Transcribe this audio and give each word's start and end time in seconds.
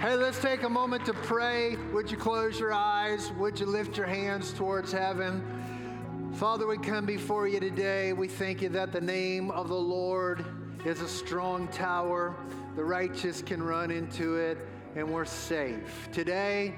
Hey, 0.00 0.14
let's 0.14 0.38
take 0.38 0.62
a 0.62 0.68
moment 0.68 1.06
to 1.06 1.14
pray. 1.14 1.76
Would 1.94 2.10
you 2.10 2.18
close 2.18 2.60
your 2.60 2.74
eyes? 2.74 3.32
Would 3.38 3.58
you 3.58 3.64
lift 3.64 3.96
your 3.96 4.06
hands 4.06 4.52
towards 4.52 4.92
heaven? 4.92 5.42
Father, 6.34 6.66
we 6.66 6.76
come 6.76 7.06
before 7.06 7.48
you 7.48 7.60
today. 7.60 8.12
We 8.12 8.28
thank 8.28 8.60
you 8.60 8.68
that 8.68 8.92
the 8.92 9.00
name 9.00 9.50
of 9.50 9.68
the 9.68 9.74
Lord 9.74 10.44
is 10.84 11.00
a 11.00 11.08
strong 11.08 11.66
tower. 11.68 12.36
The 12.76 12.84
righteous 12.84 13.40
can 13.40 13.62
run 13.62 13.90
into 13.90 14.36
it, 14.36 14.58
and 14.96 15.10
we're 15.10 15.24
safe. 15.24 16.10
Today, 16.12 16.74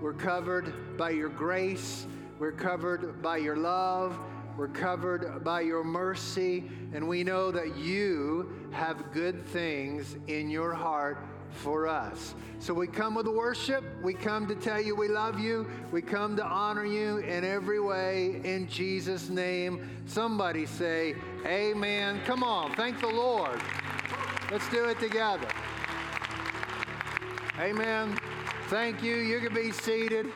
we're 0.00 0.12
covered 0.12 0.96
by 0.96 1.10
your 1.10 1.28
grace, 1.28 2.06
we're 2.38 2.52
covered 2.52 3.20
by 3.20 3.38
your 3.38 3.56
love, 3.56 4.16
we're 4.56 4.68
covered 4.68 5.42
by 5.42 5.62
your 5.62 5.82
mercy, 5.82 6.70
and 6.94 7.08
we 7.08 7.24
know 7.24 7.50
that 7.50 7.76
you 7.76 8.48
have 8.70 9.12
good 9.12 9.44
things 9.44 10.16
in 10.28 10.48
your 10.48 10.72
heart 10.72 11.18
for 11.52 11.86
us. 11.86 12.34
So 12.58 12.74
we 12.74 12.86
come 12.86 13.14
with 13.14 13.26
worship. 13.26 13.84
We 14.02 14.12
come 14.12 14.46
to 14.48 14.54
tell 14.54 14.80
you 14.80 14.94
we 14.94 15.08
love 15.08 15.38
you. 15.38 15.66
We 15.92 16.02
come 16.02 16.36
to 16.36 16.44
honor 16.44 16.84
you 16.84 17.18
in 17.18 17.44
every 17.44 17.80
way 17.80 18.40
in 18.44 18.68
Jesus' 18.68 19.28
name. 19.28 19.88
Somebody 20.06 20.66
say, 20.66 21.14
Amen. 21.46 22.20
Come 22.26 22.42
on, 22.42 22.74
thank 22.74 23.00
the 23.00 23.08
Lord. 23.08 23.60
Let's 24.50 24.68
do 24.70 24.84
it 24.86 24.98
together. 25.00 25.48
Amen. 27.58 28.18
Thank 28.68 29.02
you. 29.02 29.16
You 29.16 29.40
can 29.40 29.54
be 29.54 29.72
seated. 29.72 30.26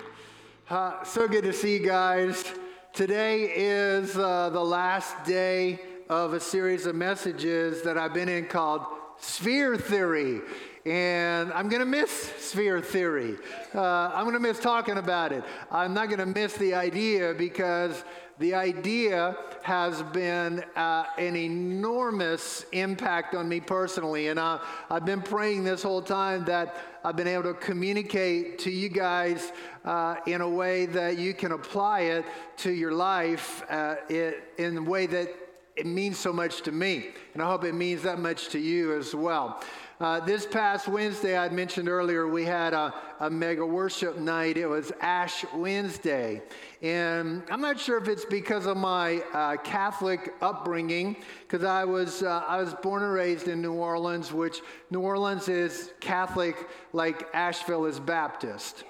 Uh, 0.71 1.05
so 1.05 1.29
good 1.29 1.45
to 1.45 1.53
see 1.53 1.79
you 1.79 1.87
guys. 1.87 2.45
Today 2.93 3.53
is 3.55 4.17
uh, 4.17 4.51
the 4.51 4.65
last 4.65 5.25
day 5.25 5.81
of 6.09 6.33
a 6.33 6.41
series 6.41 6.87
of 6.87 6.95
messages 6.95 7.83
that 7.83 7.99
I've 7.99 8.15
been 8.15 8.29
in 8.29 8.47
called 8.47 8.83
Sphere 9.19 9.77
Theory. 9.77 10.41
And 10.87 11.51
I'm 11.55 11.71
going 11.71 11.81
to 11.81 11.87
miss 11.87 12.11
sphere 12.11 12.83
theory. 12.83 13.37
Uh, 13.75 14.11
I'm 14.13 14.25
going 14.25 14.35
to 14.35 14.41
miss 14.41 14.61
talking 14.61 14.99
about 14.99 15.33
it. 15.33 15.43
I'm 15.71 15.95
not 15.95 16.09
going 16.09 16.19
to 16.19 16.27
miss 16.27 16.53
the 16.55 16.75
idea 16.75 17.33
because 17.33 18.05
the 18.39 18.53
idea 18.55 19.35
has 19.63 20.03
been 20.03 20.63
uh, 20.77 21.05
an 21.17 21.37
enormous 21.37 22.67
impact 22.73 23.35
on 23.35 23.49
me 23.49 23.61
personally. 23.61 24.29
And 24.29 24.39
I, 24.39 24.61
I've 24.91 25.07
been 25.07 25.23
praying 25.23 25.65
this 25.65 25.83
whole 25.83 26.03
time 26.03 26.45
that 26.45 26.77
I've 27.03 27.17
been 27.17 27.29
able 27.29 27.45
to 27.45 27.55
communicate 27.55 28.59
to 28.61 28.71
you 28.71 28.91
guys 28.91 29.53
uh, 29.87 30.17
in 30.27 30.43
a 30.43 30.49
way 30.49 30.85
that 30.87 31.17
you 31.17 31.33
can 31.33 31.53
apply 31.53 32.01
it 32.01 32.27
to 32.59 32.71
your 32.71 32.93
life 32.93 33.63
uh, 33.71 33.95
it, 34.11 34.53
in 34.59 34.77
a 34.77 34.83
way 34.83 35.07
that 35.07 35.35
it 35.77 35.87
means 35.87 36.19
so 36.19 36.33
much 36.33 36.61
to 36.63 36.73
me. 36.73 37.11
And 37.33 37.43
I 37.43 37.47
hope 37.47 37.65
it 37.65 37.75
means 37.75 38.03
that 38.03 38.19
much 38.19 38.51
to 38.51 38.59
you 38.59 38.97
as 38.97 39.15
well. 39.15 39.63
Uh, 40.01 40.19
this 40.19 40.45
past 40.45 40.89
Wednesday, 40.89 41.37
I'd 41.37 41.53
mentioned 41.53 41.89
earlier, 41.89 42.27
we 42.27 42.45
had 42.45 42.75
a, 42.75 42.93
a, 43.21 43.31
mega 43.31 43.65
worship 43.65 44.19
night. 44.19 44.57
It 44.57 44.67
was 44.67 44.91
Ash 45.01 45.45
Wednesday. 45.55 46.43
And 46.83 47.45
I'm 47.49 47.61
not 47.61 47.79
sure 47.79 47.99
if 47.99 48.09
it's 48.09 48.25
because 48.25 48.67
of 48.67 48.77
my 48.77 49.21
uh, 49.33 49.57
Catholic 49.59 50.35
upbringing, 50.43 51.17
because 51.43 51.63
I, 51.63 51.85
was 51.85 52.25
uh, 52.25 52.43
I 52.49 52.57
was 52.57 52.75
born 52.75 53.05
and 53.05 53.13
raised 53.13 53.47
in 53.47 53.63
New 53.63 53.75
Orleans, 53.75 54.33
which 54.33 54.63
New 54.91 55.01
Orleans 55.01 55.49
is 55.49 55.93
Catholic 56.01 56.57
like 56.93 57.29
Asheville 57.33 57.85
is 57.85 58.01
Baptist. 58.01 58.83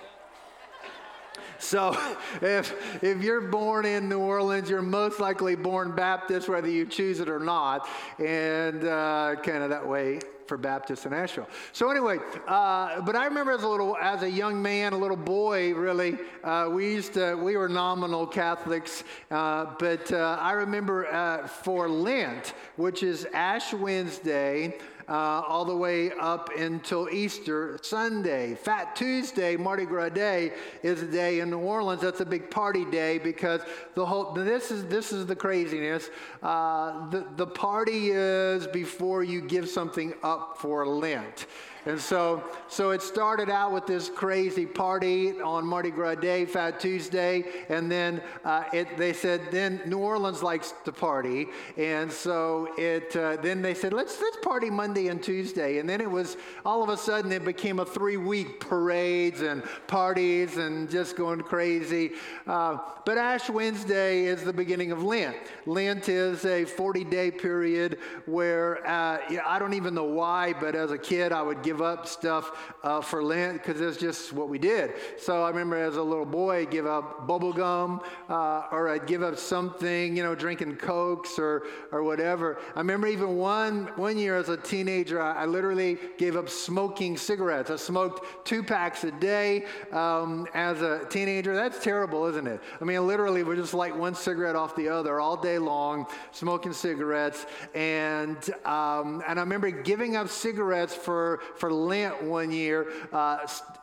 So 1.58 1.94
if, 2.40 3.04
if 3.04 3.22
you're 3.22 3.42
born 3.42 3.84
in 3.84 4.08
New 4.08 4.20
Orleans, 4.20 4.70
you're 4.70 4.80
most 4.80 5.20
likely 5.20 5.54
born 5.54 5.94
Baptist, 5.94 6.48
whether 6.48 6.70
you 6.70 6.86
choose 6.86 7.20
it 7.20 7.28
or 7.28 7.40
not. 7.40 7.86
And 8.18 8.84
uh, 8.84 9.34
kind 9.42 9.62
of 9.62 9.68
that 9.68 9.86
way 9.86 10.20
for 10.46 10.56
Baptists 10.56 11.06
in 11.06 11.12
Asheville. 11.12 11.48
So 11.72 11.90
anyway, 11.90 12.18
uh, 12.46 13.00
but 13.02 13.16
I 13.16 13.26
remember 13.26 13.52
as 13.52 13.62
a 13.62 13.68
little, 13.68 13.96
as 13.96 14.22
a 14.22 14.30
young 14.30 14.60
man, 14.62 14.92
a 14.92 14.98
little 14.98 15.16
boy, 15.16 15.74
really, 15.74 16.18
uh, 16.42 16.68
we 16.70 16.92
used 16.92 17.14
to, 17.14 17.34
we 17.34 17.56
were 17.56 17.68
nominal 17.68 18.26
Catholics, 18.26 19.04
uh, 19.30 19.66
but 19.78 20.10
uh, 20.12 20.38
I 20.40 20.52
remember 20.52 21.06
uh, 21.06 21.46
for 21.46 21.88
Lent, 21.88 22.54
which 22.76 23.02
is 23.02 23.26
Ash 23.32 23.72
Wednesday, 23.72 24.78
uh, 25.08 25.42
all 25.46 25.64
the 25.64 25.76
way 25.76 26.12
up 26.12 26.50
until 26.56 27.08
Easter 27.10 27.78
Sunday. 27.82 28.54
Fat 28.54 28.96
Tuesday, 28.96 29.56
Mardi 29.56 29.84
Gras 29.84 30.10
Day, 30.10 30.52
is 30.82 31.02
a 31.02 31.06
day 31.06 31.40
in 31.40 31.50
New 31.50 31.58
Orleans. 31.58 32.00
That's 32.00 32.20
a 32.20 32.26
big 32.26 32.50
party 32.50 32.84
day 32.84 33.18
because 33.18 33.60
the 33.94 34.04
whole 34.04 34.32
this 34.32 34.70
is 34.70 34.86
this 34.86 35.12
is 35.12 35.26
the 35.26 35.36
craziness. 35.36 36.10
Uh, 36.42 37.08
the 37.10 37.26
the 37.36 37.46
party 37.46 38.10
is 38.10 38.66
before 38.66 39.22
you 39.22 39.40
give 39.40 39.68
something 39.68 40.14
up 40.22 40.58
for 40.58 40.86
Lent. 40.86 41.46
And 41.86 42.00
so, 42.00 42.42
so 42.68 42.90
it 42.90 43.02
started 43.02 43.50
out 43.50 43.72
with 43.72 43.86
this 43.86 44.08
crazy 44.08 44.64
party 44.64 45.38
on 45.40 45.66
Mardi 45.66 45.90
Gras 45.90 46.14
Day, 46.14 46.46
Fat 46.46 46.80
Tuesday, 46.80 47.44
and 47.68 47.90
then 47.90 48.22
uh, 48.44 48.64
it, 48.72 48.96
they 48.96 49.12
said 49.12 49.42
then 49.50 49.82
New 49.84 49.98
Orleans 49.98 50.42
likes 50.42 50.72
to 50.84 50.92
party, 50.92 51.48
and 51.76 52.10
so 52.10 52.68
it 52.78 53.14
uh, 53.16 53.36
then 53.36 53.60
they 53.60 53.74
said 53.74 53.92
let's 53.92 54.18
let's 54.20 54.38
party 54.38 54.70
Monday 54.70 55.08
and 55.08 55.22
Tuesday, 55.22 55.78
and 55.78 55.88
then 55.88 56.00
it 56.00 56.10
was 56.10 56.38
all 56.64 56.82
of 56.82 56.88
a 56.88 56.96
sudden 56.96 57.30
it 57.32 57.44
became 57.44 57.78
a 57.80 57.84
three-week 57.84 58.60
parades 58.60 59.42
and 59.42 59.62
parties 59.86 60.56
and 60.56 60.88
just 60.88 61.16
going 61.16 61.40
crazy. 61.42 62.12
Uh, 62.46 62.78
but 63.04 63.18
Ash 63.18 63.50
Wednesday 63.50 64.24
is 64.24 64.42
the 64.42 64.52
beginning 64.52 64.90
of 64.90 65.02
Lent. 65.02 65.36
Lent 65.66 66.08
is 66.08 66.44
a 66.46 66.64
40-day 66.64 67.32
period 67.32 67.98
where 68.24 68.86
uh, 68.86 69.18
I 69.46 69.58
don't 69.58 69.74
even 69.74 69.94
know 69.94 70.04
why, 70.04 70.54
but 70.54 70.74
as 70.74 70.90
a 70.90 70.98
kid 70.98 71.32
I 71.32 71.42
would 71.42 71.62
give 71.62 71.73
give 71.74 71.82
up 71.82 72.06
stuff 72.06 72.72
uh, 72.84 73.00
for 73.00 73.20
Lent 73.20 73.54
because 73.54 73.80
it's 73.80 73.96
just 73.96 74.32
what 74.32 74.48
we 74.48 74.58
did. 74.58 74.92
So 75.18 75.42
I 75.42 75.48
remember 75.48 75.76
as 75.76 75.96
a 75.96 76.02
little 76.02 76.24
boy, 76.24 76.58
I'd 76.58 76.70
give 76.70 76.86
up 76.86 77.26
bubble 77.26 77.52
gum 77.52 78.00
uh, 78.28 78.68
or 78.70 78.88
I'd 78.88 79.08
give 79.08 79.24
up 79.24 79.36
something, 79.36 80.16
you 80.16 80.22
know, 80.22 80.36
drinking 80.36 80.76
Cokes 80.76 81.36
or, 81.36 81.64
or 81.90 82.04
whatever. 82.04 82.58
I 82.76 82.78
remember 82.78 83.08
even 83.08 83.36
one, 83.36 83.86
one 83.96 84.16
year 84.18 84.36
as 84.36 84.50
a 84.50 84.56
teenager, 84.56 85.20
I, 85.20 85.42
I 85.42 85.46
literally 85.46 85.98
gave 86.16 86.36
up 86.36 86.48
smoking 86.48 87.16
cigarettes. 87.16 87.70
I 87.70 87.76
smoked 87.76 88.46
two 88.46 88.62
packs 88.62 89.02
a 89.02 89.10
day 89.10 89.64
um, 89.90 90.46
as 90.54 90.80
a 90.80 91.04
teenager. 91.06 91.56
That's 91.56 91.82
terrible, 91.82 92.26
isn't 92.26 92.46
it? 92.46 92.60
I 92.80 92.84
mean, 92.84 93.04
literally, 93.04 93.42
we're 93.42 93.56
just 93.56 93.74
like 93.74 93.96
one 93.96 94.14
cigarette 94.14 94.54
off 94.54 94.76
the 94.76 94.88
other 94.88 95.18
all 95.18 95.36
day 95.36 95.58
long, 95.58 96.06
smoking 96.30 96.72
cigarettes. 96.72 97.46
And, 97.74 98.38
um, 98.64 99.24
and 99.26 99.40
I 99.40 99.42
remember 99.42 99.72
giving 99.72 100.14
up 100.14 100.28
cigarettes 100.28 100.94
for, 100.94 101.40
for 101.56 101.63
for 101.64 101.72
Lent 101.72 102.22
one 102.22 102.50
year. 102.50 102.88
Uh, 103.10 103.38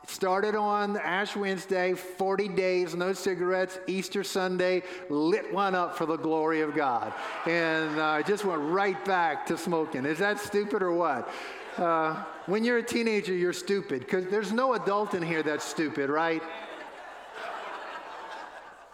started 0.06 0.54
on 0.54 0.98
Ash 0.98 1.36
Wednesday, 1.36 1.96
40 1.96 2.50
days, 2.50 2.94
no 2.94 3.12
cigarettes. 3.12 3.80
Easter 3.88 4.24
Sunday, 4.24 4.84
lit 5.10 5.52
one 5.52 5.74
up 5.74 5.98
for 5.98 6.06
the 6.06 6.16
glory 6.16 6.62
of 6.62 6.76
God. 6.76 7.12
And 7.48 8.00
I 8.00 8.20
uh, 8.20 8.22
just 8.22 8.46
went 8.46 8.62
right 8.62 9.04
back 9.04 9.48
to 9.48 9.58
smoking. 9.58 10.06
Is 10.06 10.20
that 10.20 10.40
stupid 10.40 10.84
or 10.84 10.94
what? 10.94 11.28
Uh, 11.76 12.24
when 12.46 12.64
you're 12.64 12.78
a 12.78 12.84
teenager, 12.84 13.34
you're 13.34 13.52
stupid 13.52 14.02
because 14.02 14.28
there's 14.28 14.52
no 14.52 14.76
adult 14.76 15.16
in 15.16 15.24
here 15.24 15.42
that's 15.42 15.66
stupid, 15.66 16.12
right? 16.12 16.44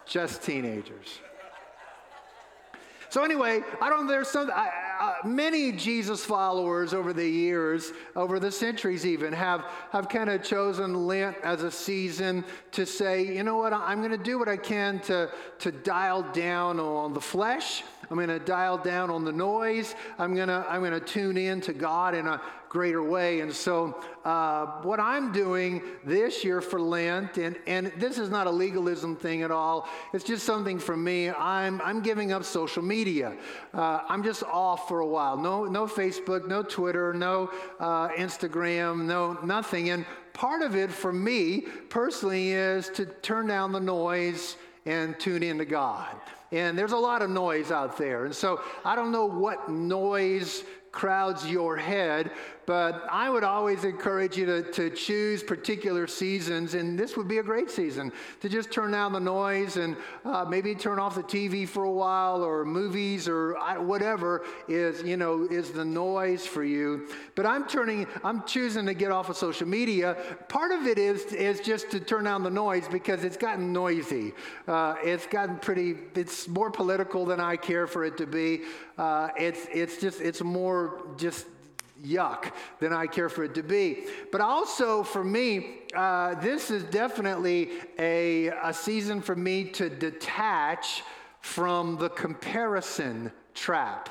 Just 0.06 0.42
teenagers. 0.42 1.18
So 3.10 3.22
anyway, 3.22 3.60
I 3.82 3.90
don't. 3.90 4.06
There's 4.06 4.28
some. 4.28 4.50
I, 4.50 4.87
uh, 5.00 5.14
many 5.24 5.72
Jesus 5.72 6.24
followers 6.24 6.94
over 6.94 7.12
the 7.12 7.28
years, 7.28 7.92
over 8.16 8.38
the 8.38 8.50
centuries 8.50 9.06
even, 9.06 9.32
have, 9.32 9.64
have 9.90 10.08
kind 10.08 10.30
of 10.30 10.42
chosen 10.42 11.06
Lent 11.06 11.36
as 11.42 11.62
a 11.62 11.70
season 11.70 12.44
to 12.72 12.84
say, 12.84 13.22
you 13.22 13.42
know 13.42 13.56
what, 13.56 13.72
I'm 13.72 13.98
going 13.98 14.10
to 14.10 14.18
do 14.18 14.38
what 14.38 14.48
I 14.48 14.56
can 14.56 15.00
to, 15.00 15.30
to 15.60 15.72
dial 15.72 16.22
down 16.32 16.80
on 16.80 17.14
the 17.14 17.20
flesh. 17.20 17.84
I'm 18.10 18.16
going 18.16 18.28
to 18.28 18.38
dial 18.38 18.78
down 18.78 19.10
on 19.10 19.24
the 19.24 19.32
noise. 19.32 19.94
I'm 20.18 20.34
going 20.34 20.48
to 20.48 20.64
I'm 20.68 20.80
going 20.80 20.92
to 20.92 21.00
tune 21.00 21.36
in 21.36 21.60
to 21.62 21.72
God 21.72 22.14
in 22.14 22.26
a 22.26 22.40
greater 22.68 23.02
way. 23.02 23.40
And 23.40 23.52
so, 23.52 23.98
uh, 24.24 24.66
what 24.82 25.00
I'm 25.00 25.32
doing 25.32 25.82
this 26.04 26.44
year 26.44 26.60
for 26.60 26.80
Lent, 26.80 27.38
and, 27.38 27.56
and 27.66 27.92
this 27.96 28.18
is 28.18 28.30
not 28.30 28.46
a 28.46 28.50
legalism 28.50 29.16
thing 29.16 29.42
at 29.42 29.50
all, 29.50 29.88
it's 30.12 30.24
just 30.24 30.44
something 30.44 30.78
for 30.78 30.96
me. 30.96 31.30
I'm, 31.30 31.80
I'm 31.82 32.02
giving 32.02 32.32
up 32.32 32.44
social 32.44 32.82
media. 32.82 33.36
Uh, 33.72 34.00
I'm 34.08 34.22
just 34.22 34.42
off 34.42 34.88
for 34.88 35.00
a 35.00 35.06
while. 35.06 35.36
No, 35.36 35.64
no 35.64 35.86
Facebook, 35.86 36.46
no 36.46 36.62
Twitter, 36.62 37.14
no 37.14 37.50
uh, 37.80 38.08
Instagram, 38.08 39.04
no 39.06 39.38
nothing. 39.42 39.90
And 39.90 40.04
part 40.32 40.62
of 40.62 40.76
it 40.76 40.92
for 40.92 41.12
me 41.12 41.62
personally 41.88 42.52
is 42.52 42.90
to 42.90 43.06
turn 43.06 43.46
down 43.46 43.72
the 43.72 43.80
noise 43.80 44.56
and 44.84 45.18
tune 45.18 45.42
in 45.42 45.58
to 45.58 45.64
God. 45.64 46.16
And 46.50 46.78
there's 46.78 46.92
a 46.92 46.98
lot 46.98 47.22
of 47.22 47.30
noise 47.30 47.70
out 47.70 47.98
there. 47.98 48.24
And 48.24 48.34
so 48.34 48.60
I 48.84 48.96
don't 48.96 49.12
know 49.12 49.26
what 49.26 49.68
noise 49.68 50.64
crowds 50.92 51.46
your 51.46 51.76
head, 51.76 52.30
but 52.68 53.06
I 53.10 53.30
would 53.30 53.44
always 53.44 53.84
encourage 53.84 54.36
you 54.36 54.44
to, 54.44 54.62
to 54.72 54.90
choose 54.90 55.42
particular 55.42 56.06
seasons, 56.06 56.74
and 56.74 56.98
this 56.98 57.16
would 57.16 57.26
be 57.26 57.38
a 57.38 57.42
great 57.42 57.70
season 57.70 58.12
to 58.42 58.48
just 58.50 58.70
turn 58.70 58.90
down 58.90 59.14
the 59.14 59.20
noise 59.20 59.78
and 59.78 59.96
uh, 60.26 60.44
maybe 60.44 60.74
turn 60.74 60.98
off 60.98 61.14
the 61.14 61.22
TV 61.22 61.66
for 61.66 61.84
a 61.84 61.90
while 61.90 62.42
or 62.42 62.66
movies 62.66 63.26
or 63.26 63.54
whatever 63.82 64.44
is, 64.68 65.02
you 65.02 65.16
know, 65.16 65.48
is 65.50 65.70
the 65.70 65.82
noise 65.82 66.46
for 66.46 66.62
you. 66.62 67.08
But 67.36 67.46
I'm 67.46 67.66
turning, 67.66 68.06
I'm 68.22 68.44
choosing 68.44 68.84
to 68.84 68.92
get 68.92 69.12
off 69.12 69.30
of 69.30 69.38
social 69.38 69.66
media. 69.66 70.18
Part 70.48 70.70
of 70.70 70.86
it 70.86 70.98
is, 70.98 71.24
is 71.32 71.60
just 71.60 71.90
to 71.92 72.00
turn 72.00 72.24
down 72.24 72.42
the 72.42 72.50
noise 72.50 72.86
because 72.86 73.24
it's 73.24 73.38
gotten 73.38 73.72
noisy. 73.72 74.34
Uh, 74.66 74.96
it's 75.02 75.26
gotten 75.26 75.56
pretty, 75.56 75.96
it's 76.14 76.46
more 76.46 76.70
political 76.70 77.24
than 77.24 77.40
I 77.40 77.56
care 77.56 77.86
for 77.86 78.04
it 78.04 78.18
to 78.18 78.26
be. 78.26 78.64
Uh, 78.98 79.30
it's, 79.38 79.66
it's 79.72 79.98
just, 79.98 80.20
it's 80.20 80.42
more 80.42 81.14
just 81.16 81.46
yuck 82.04 82.52
than 82.80 82.92
I 82.92 83.06
care 83.06 83.28
for 83.28 83.44
it 83.44 83.54
to 83.54 83.62
be. 83.62 84.04
But 84.30 84.40
also 84.40 85.02
for 85.02 85.24
me, 85.24 85.80
uh, 85.94 86.34
this 86.36 86.70
is 86.70 86.84
definitely 86.84 87.70
a, 87.98 88.48
a 88.48 88.72
season 88.72 89.20
for 89.20 89.34
me 89.34 89.64
to 89.64 89.88
detach 89.88 91.02
from 91.40 91.96
the 91.96 92.10
comparison 92.10 93.32
trap. 93.54 94.10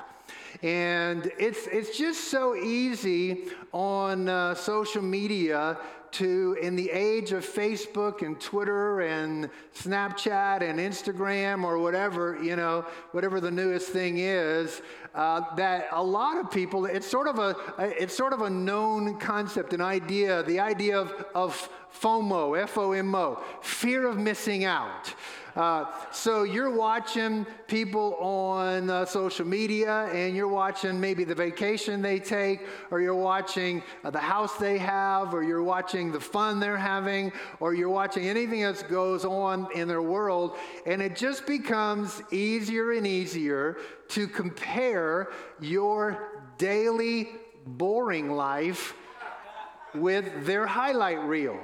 And 0.64 1.32
it's, 1.38 1.68
it's 1.68 1.98
just 1.98 2.32
so 2.32 2.56
easy 2.56 3.46
on 3.72 4.28
uh, 4.28 4.56
social 4.56 5.04
media 5.04 5.78
to, 6.18 6.58
in 6.62 6.76
the 6.76 6.90
age 6.90 7.32
of 7.32 7.46
Facebook 7.46 8.22
and 8.22 8.40
Twitter 8.40 9.02
and 9.02 9.50
Snapchat 9.76 10.62
and 10.62 10.80
Instagram 10.80 11.64
or 11.64 11.78
whatever, 11.78 12.42
you 12.42 12.56
know, 12.56 12.86
whatever 13.12 13.40
the 13.40 13.52
newest 13.52 13.90
thing 13.90 14.18
is, 14.18 14.82
uh, 15.14 15.42
that 15.56 15.88
a 15.92 16.04
lot 16.04 16.38
of 16.38 16.50
people, 16.52 16.86
it's 16.86 17.08
sort 17.08 17.28
of 17.28 17.40
a, 17.40 17.56
it's 17.80 18.16
sort 18.16 18.34
of 18.34 18.42
a 18.42 18.50
known 18.50 19.20
concept, 19.20 19.74
an 19.74 19.82
idea, 19.82 20.42
the 20.44 20.60
idea 20.60 21.00
of, 21.00 21.26
of 21.36 21.70
FOMO, 22.02 22.60
F-O-M-O, 22.62 23.44
fear 23.62 24.08
of 24.08 24.18
missing 24.18 24.66
out. 24.66 25.14
Uh, 25.58 25.86
so 26.12 26.44
you're 26.44 26.70
watching 26.70 27.44
people 27.66 28.14
on 28.18 28.92
uh, 28.92 29.04
social 29.04 29.44
media 29.44 30.08
and 30.14 30.36
you're 30.36 30.48
watching 30.48 31.02
maybe 31.02 31.24
the 31.24 31.34
vacation 31.34 32.00
they 32.00 32.20
take, 32.20 32.62
or 32.92 33.02
you're 33.02 33.16
watching 33.16 33.82
uh, 34.04 34.12
the 34.12 34.20
house 34.20 34.56
they 34.58 34.78
have, 34.78 35.34
or 35.34 35.42
you're 35.42 35.64
watching 35.64 36.12
the 36.12 36.20
fun 36.20 36.60
they're 36.60 36.78
having, 36.78 37.32
or 37.60 37.74
you're 37.74 37.90
watching 37.90 38.30
anything 38.30 38.62
that 38.62 38.88
goes 38.88 39.26
on 39.26 39.68
in 39.74 39.88
their 39.88 40.04
world. 40.04 40.56
And 40.86 41.02
it 41.02 41.16
just 41.16 41.48
becomes 41.48 42.22
easier 42.32 42.92
and 42.92 43.08
easier 43.08 43.78
to 44.10 44.28
compare 44.28 45.30
your 45.60 46.44
daily 46.60 47.30
boring 47.66 48.30
life 48.30 48.94
with 49.96 50.46
their 50.46 50.68
highlight 50.68 51.24
reel. 51.24 51.58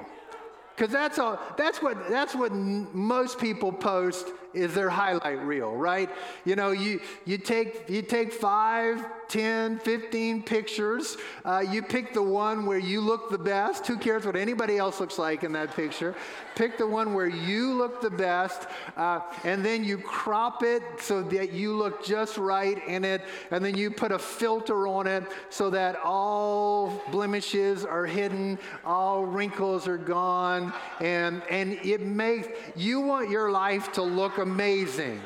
Because 0.76 0.92
that's, 0.92 1.18
all, 1.18 1.38
that's, 1.56 1.80
what, 1.80 2.08
that's 2.08 2.34
what 2.34 2.52
most 2.52 3.38
people 3.38 3.72
post 3.72 4.28
is 4.54 4.74
their 4.74 4.90
highlight 4.90 5.44
reel, 5.44 5.72
right? 5.72 6.10
You 6.44 6.56
know, 6.56 6.70
you, 6.70 7.00
you, 7.24 7.38
take, 7.38 7.88
you 7.88 8.02
take 8.02 8.32
five, 8.32 9.04
10, 9.28 9.78
15 9.80 10.42
pictures. 10.42 11.16
Uh, 11.44 11.64
you 11.68 11.82
pick 11.82 12.14
the 12.14 12.22
one 12.22 12.66
where 12.66 12.78
you 12.78 13.00
look 13.00 13.30
the 13.30 13.38
best. 13.38 13.86
Who 13.86 13.96
cares 13.96 14.24
what 14.24 14.36
anybody 14.36 14.78
else 14.78 15.00
looks 15.00 15.18
like 15.18 15.42
in 15.42 15.52
that 15.52 15.74
picture? 15.74 16.14
Pick 16.54 16.78
the 16.78 16.86
one 16.86 17.14
where 17.14 17.26
you 17.26 17.74
look 17.74 18.00
the 18.00 18.10
best, 18.10 18.68
uh, 18.96 19.20
and 19.42 19.64
then 19.64 19.82
you 19.82 19.98
crop 19.98 20.62
it 20.62 20.82
so 21.00 21.22
that 21.22 21.52
you 21.52 21.74
look 21.76 22.04
just 22.04 22.36
right 22.36 22.86
in 22.86 23.04
it, 23.04 23.22
and 23.50 23.64
then 23.64 23.76
you 23.76 23.90
put 23.90 24.12
a 24.12 24.18
filter 24.18 24.86
on 24.86 25.06
it 25.06 25.24
so 25.50 25.68
that 25.70 25.96
all 26.04 27.02
blemishes 27.10 27.84
are 27.84 28.06
hidden, 28.06 28.58
all 28.84 29.24
wrinkles 29.24 29.88
are 29.88 29.98
gone, 29.98 30.72
and, 31.00 31.42
and 31.50 31.72
it 31.84 32.02
makes 32.02 32.48
you 32.76 33.00
want 33.00 33.30
your 33.30 33.50
life 33.50 33.90
to 33.92 34.02
look 34.02 34.38
amazing. 34.44 35.20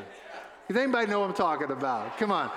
Does 0.67 0.77
anybody 0.77 1.07
know 1.07 1.19
what 1.19 1.29
I'm 1.29 1.35
talking 1.35 1.71
about? 1.71 2.17
Come 2.17 2.31
on. 2.31 2.49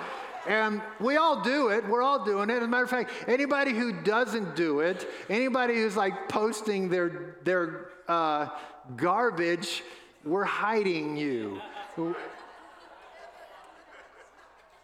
And 0.47 0.81
we 0.99 1.17
all 1.17 1.41
do 1.41 1.69
it. 1.69 1.87
We're 1.87 2.01
all 2.01 2.23
doing 2.23 2.49
it. 2.49 2.57
As 2.57 2.63
a 2.63 2.67
matter 2.67 2.83
of 2.83 2.89
fact, 2.89 3.11
anybody 3.27 3.71
who 3.71 3.91
doesn't 3.91 4.55
do 4.55 4.79
it, 4.79 5.07
anybody 5.29 5.75
who's 5.75 5.97
like 5.97 6.29
posting 6.29 6.89
their, 6.89 7.37
their 7.43 7.89
uh, 8.07 8.47
garbage, 8.95 9.83
we're 10.23 10.43
hiding 10.43 11.17
you. 11.17 11.59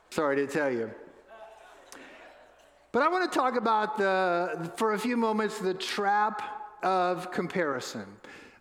Sorry 0.09 0.35
to 0.35 0.47
tell 0.47 0.71
you. 0.71 0.91
But 2.91 3.03
I 3.03 3.07
want 3.07 3.31
to 3.31 3.39
talk 3.39 3.55
about 3.55 3.97
the, 3.97 4.71
for 4.75 4.93
a 4.93 4.99
few 4.99 5.15
moments, 5.15 5.59
the 5.59 5.73
trap 5.73 6.41
of 6.83 7.31
comparison 7.31 8.05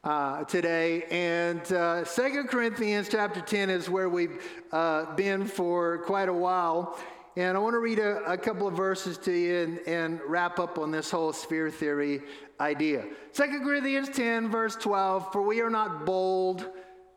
uh, 0.05 0.45
today. 0.45 1.05
And 1.11 1.61
uh, 1.73 2.05
Second 2.05 2.49
Corinthians 2.49 3.09
chapter 3.09 3.41
10 3.41 3.71
is 3.71 3.89
where 3.89 4.09
we've 4.09 4.43
uh, 4.73 5.15
been 5.15 5.47
for 5.47 5.99
quite 5.99 6.29
a 6.29 6.33
while. 6.33 6.99
And 7.37 7.57
I 7.57 7.61
want 7.61 7.75
to 7.75 7.79
read 7.79 7.99
a, 7.99 8.19
a 8.25 8.37
couple 8.37 8.67
of 8.67 8.75
verses 8.75 9.17
to 9.19 9.33
you 9.33 9.59
and, 9.59 9.79
and, 9.87 10.21
wrap 10.27 10.59
up 10.59 10.77
on 10.79 10.91
this 10.91 11.11
whole 11.11 11.33
sphere 11.33 11.71
theory 11.71 12.23
idea. 12.59 13.05
Second 13.33 13.63
Corinthians 13.63 14.09
10, 14.09 14.49
verse 14.51 14.75
12 14.75 15.33
For 15.33 15.43
we 15.43 15.61
are 15.61 15.71
not 15.71 16.05
bold 16.05 16.67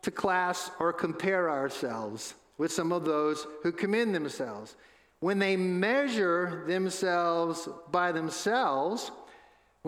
to 0.02 0.10
class 0.10 0.70
or 0.78 0.92
compare 0.92 1.50
ourselves 1.50 2.34
with 2.58 2.72
some 2.72 2.92
of 2.92 3.04
those 3.04 3.46
who 3.62 3.72
commend 3.72 4.14
themselves. 4.14 4.76
When 5.18 5.38
they 5.38 5.56
measure 5.56 6.64
themselves 6.66 7.68
by 7.90 8.12
themselves, 8.12 9.10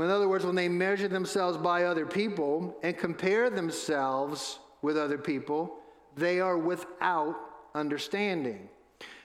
in 0.02 0.10
other 0.10 0.28
words, 0.28 0.44
when 0.44 0.56
they 0.56 0.68
measure 0.68 1.06
themselves 1.06 1.56
by 1.56 1.84
other 1.84 2.04
people 2.04 2.76
and 2.82 2.98
compare 2.98 3.48
themselves 3.48 4.58
with 4.82 4.98
other 4.98 5.18
people, 5.18 5.78
they 6.16 6.40
are 6.40 6.58
without 6.58 7.36
understanding. 7.74 8.68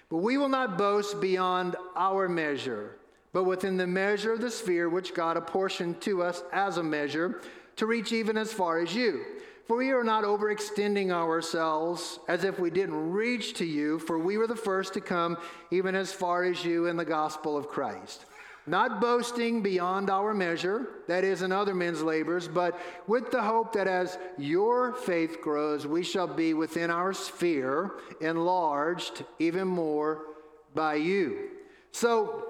But 0.09 0.17
we 0.17 0.37
will 0.37 0.49
not 0.49 0.77
boast 0.77 1.19
beyond 1.19 1.75
our 1.95 2.29
measure, 2.29 2.97
but 3.33 3.45
within 3.45 3.77
the 3.77 3.87
measure 3.87 4.33
of 4.33 4.41
the 4.41 4.51
sphere 4.51 4.89
which 4.89 5.15
God 5.15 5.37
apportioned 5.37 6.01
to 6.01 6.21
us 6.21 6.43
as 6.51 6.77
a 6.77 6.83
measure, 6.83 7.41
to 7.77 7.85
reach 7.85 8.11
even 8.11 8.37
as 8.37 8.53
far 8.53 8.79
as 8.79 8.93
you. 8.93 9.25
For 9.67 9.77
we 9.77 9.91
are 9.91 10.03
not 10.03 10.23
overextending 10.23 11.11
ourselves 11.11 12.19
as 12.27 12.43
if 12.43 12.59
we 12.59 12.71
didn't 12.71 13.11
reach 13.11 13.53
to 13.55 13.65
you, 13.65 13.99
for 13.99 14.17
we 14.17 14.37
were 14.37 14.47
the 14.47 14.55
first 14.55 14.93
to 14.95 15.01
come 15.01 15.37
even 15.71 15.95
as 15.95 16.11
far 16.11 16.43
as 16.43 16.65
you 16.65 16.87
in 16.87 16.97
the 16.97 17.05
gospel 17.05 17.55
of 17.55 17.69
Christ 17.69 18.25
not 18.67 19.01
boasting 19.01 19.61
beyond 19.61 20.09
our 20.09 20.33
measure, 20.33 20.87
that 21.07 21.23
is, 21.23 21.41
in 21.41 21.51
other 21.51 21.73
men's 21.73 22.01
labors, 22.01 22.47
but 22.47 22.79
with 23.07 23.31
the 23.31 23.41
hope 23.41 23.73
that 23.73 23.87
as 23.87 24.17
your 24.37 24.93
faith 24.93 25.41
grows, 25.41 25.87
we 25.87 26.03
shall 26.03 26.27
be 26.27 26.53
within 26.53 26.89
our 26.89 27.13
sphere, 27.13 27.93
enlarged 28.21 29.23
even 29.39 29.67
more 29.67 30.27
by 30.75 30.95
you. 30.95 31.49
So, 31.91 32.45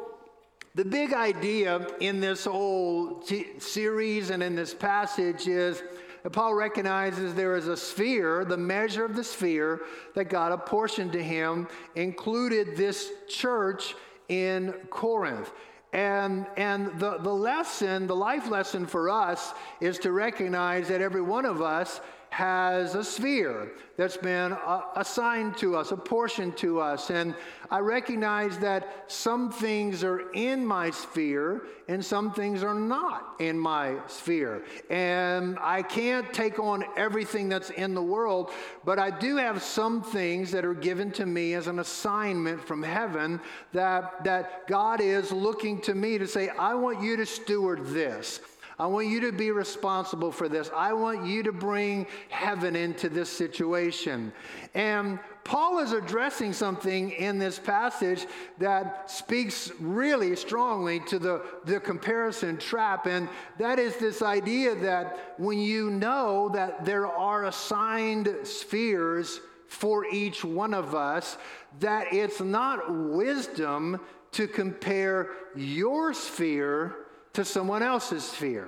the 0.75 0.85
big 0.85 1.13
idea 1.13 1.87
in 1.99 2.19
this 2.19 2.45
whole 2.45 3.19
t- 3.19 3.59
series 3.59 4.29
and 4.29 4.43
in 4.43 4.55
this 4.55 4.73
passage 4.73 5.47
is 5.47 5.81
that 6.23 6.29
Paul 6.31 6.53
recognizes 6.53 7.33
there 7.33 7.55
is 7.55 7.67
a 7.67 7.77
sphere, 7.77 8.45
the 8.45 8.57
measure 8.57 9.03
of 9.03 9.15
the 9.15 9.23
sphere 9.23 9.81
that 10.15 10.25
God 10.29 10.51
apportioned 10.51 11.11
to 11.13 11.23
him, 11.23 11.67
included 11.95 12.75
this 12.75 13.11
church 13.27 13.95
in 14.27 14.73
Corinth. 14.89 15.51
And, 15.91 16.45
and 16.55 16.99
the, 16.99 17.17
the 17.17 17.33
lesson, 17.33 18.05
the 18.05 18.15
life 18.15 18.49
lesson 18.49 18.85
for 18.85 19.09
us 19.09 19.53
is 19.81 19.97
to 19.99 20.11
recognize 20.11 20.87
that 20.89 21.01
every 21.01 21.21
one 21.21 21.45
of 21.45 21.61
us 21.61 21.99
has 22.29 22.95
a 22.95 23.03
sphere 23.03 23.71
that's 23.97 24.17
been 24.17 24.53
uh, 24.53 24.81
assigned 24.95 25.57
to 25.57 25.75
us, 25.75 25.91
a 25.91 25.97
portion 25.97 26.51
to 26.53 26.79
us. 26.79 27.09
And 27.09 27.35
I 27.69 27.79
recognize 27.79 28.57
that 28.59 29.05
some 29.07 29.51
things 29.51 30.03
are 30.03 30.31
in 30.31 30.65
my 30.65 30.91
sphere 30.91 31.63
and 31.87 32.03
some 32.03 32.31
things 32.31 32.63
are 32.63 32.73
not 32.73 33.35
in 33.39 33.59
my 33.59 33.95
sphere. 34.07 34.63
And 34.89 35.57
I 35.59 35.81
can't 35.81 36.31
take 36.33 36.59
on 36.59 36.85
everything 36.95 37.49
that's 37.49 37.71
in 37.71 37.93
the 37.93 38.01
world, 38.01 38.51
but 38.85 38.99
I 38.99 39.09
do 39.09 39.35
have 39.37 39.61
some 39.61 40.01
things 40.01 40.51
that 40.51 40.63
are 40.63 40.73
given 40.73 41.11
to 41.13 41.25
me 41.25 41.55
as 41.55 41.67
an 41.67 41.79
assignment 41.79 42.65
from 42.65 42.83
heaven 42.83 43.41
that, 43.73 44.23
that 44.23 44.67
God 44.67 45.01
is 45.01 45.31
looking 45.31 45.81
to 45.81 45.95
me 45.95 46.17
to 46.17 46.27
say, 46.27 46.49
I 46.49 46.75
want 46.75 47.01
you 47.01 47.17
to 47.17 47.25
steward 47.25 47.87
this. 47.87 48.39
I 48.79 48.85
want 48.85 49.07
you 49.07 49.19
to 49.21 49.33
be 49.33 49.51
responsible 49.51 50.31
for 50.31 50.47
this. 50.47 50.71
I 50.73 50.93
want 50.93 51.25
you 51.25 51.43
to 51.43 51.51
bring 51.51 52.07
heaven 52.29 52.77
into 52.77 53.09
this 53.09 53.29
situation. 53.29 54.31
And 54.73 55.19
Paul 55.43 55.79
is 55.79 55.91
addressing 55.91 56.53
something 56.53 57.11
in 57.11 57.39
this 57.39 57.59
passage 57.59 58.25
that 58.57 59.11
speaks 59.11 59.69
really 59.81 60.35
strongly 60.37 61.01
to 61.07 61.19
the, 61.19 61.43
the 61.65 61.81
comparison 61.81 62.57
trap. 62.57 63.05
And 63.05 63.27
that 63.57 63.79
is 63.79 63.97
this 63.97 64.21
idea 64.21 64.75
that 64.75 65.33
when 65.37 65.59
you 65.59 65.89
know 65.89 66.49
that 66.53 66.85
there 66.85 67.07
are 67.07 67.45
assigned 67.45 68.33
spheres 68.43 69.41
for 69.67 70.05
each 70.05 70.45
one 70.45 70.73
of 70.73 70.95
us, 70.95 71.37
that 71.79 72.13
it's 72.13 72.39
not 72.39 72.89
wisdom 72.89 73.99
to 74.31 74.47
compare 74.47 75.31
your 75.55 76.13
sphere 76.13 76.95
to 77.39 77.45
someone 77.45 77.81
else's 77.81 78.25
sphere 78.25 78.67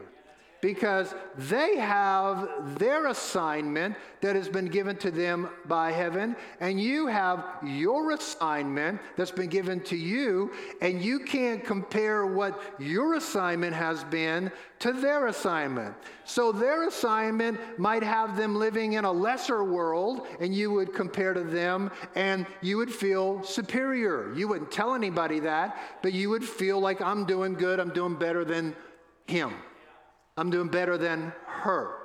because 0.62 1.16
they 1.36 1.76
have 1.78 2.78
their 2.78 3.08
assignment 3.08 3.96
that 4.22 4.36
has 4.36 4.48
been 4.48 4.68
given 4.68 4.96
to 4.98 5.10
them 5.10 5.50
by 5.66 5.92
heaven, 5.92 6.36
and 6.60 6.80
you 6.80 7.08
have 7.08 7.44
your 7.64 8.12
assignment 8.12 9.02
that's 9.18 9.32
been 9.32 9.50
given 9.50 9.82
to 9.82 9.96
you, 9.96 10.52
and 10.82 11.02
you 11.02 11.20
can't 11.20 11.66
compare 11.66 12.28
what 12.28 12.62
your 12.80 13.16
assignment 13.16 13.74
has 13.74 14.04
been 14.06 14.52
to 14.78 14.94
their 14.94 15.28
assignment. 15.28 15.96
So 16.26 16.52
their 16.52 16.88
assignment 16.88 17.60
might 17.80 18.04
have 18.04 18.38
them 18.38 18.56
living 18.56 18.94
in 18.94 19.04
a 19.04 19.12
lesser 19.12 19.64
world, 19.64 20.28
and 20.40 20.54
you 20.54 20.72
would 20.72 20.94
compare 20.94 21.34
to 21.34 21.44
them, 21.44 21.92
and 22.14 22.46
you 22.62 22.78
would 22.78 22.92
feel 22.92 23.42
superior. 23.44 24.32
You 24.36 24.48
wouldn't 24.48 24.72
tell 24.72 24.94
anybody 24.94 25.40
that, 25.40 25.78
but 26.04 26.14
you 26.14 26.30
would 26.30 26.44
feel 26.44 26.80
like 26.80 27.02
I'm 27.02 27.26
doing 27.26 27.56
good, 27.56 27.80
I'm 27.80 27.94
doing 27.94 28.16
better 28.16 28.46
than 28.46 28.76
him. 29.26 29.54
I'm 30.42 30.50
doing 30.50 30.70
better 30.70 30.98
than 30.98 31.32
her. 31.46 32.02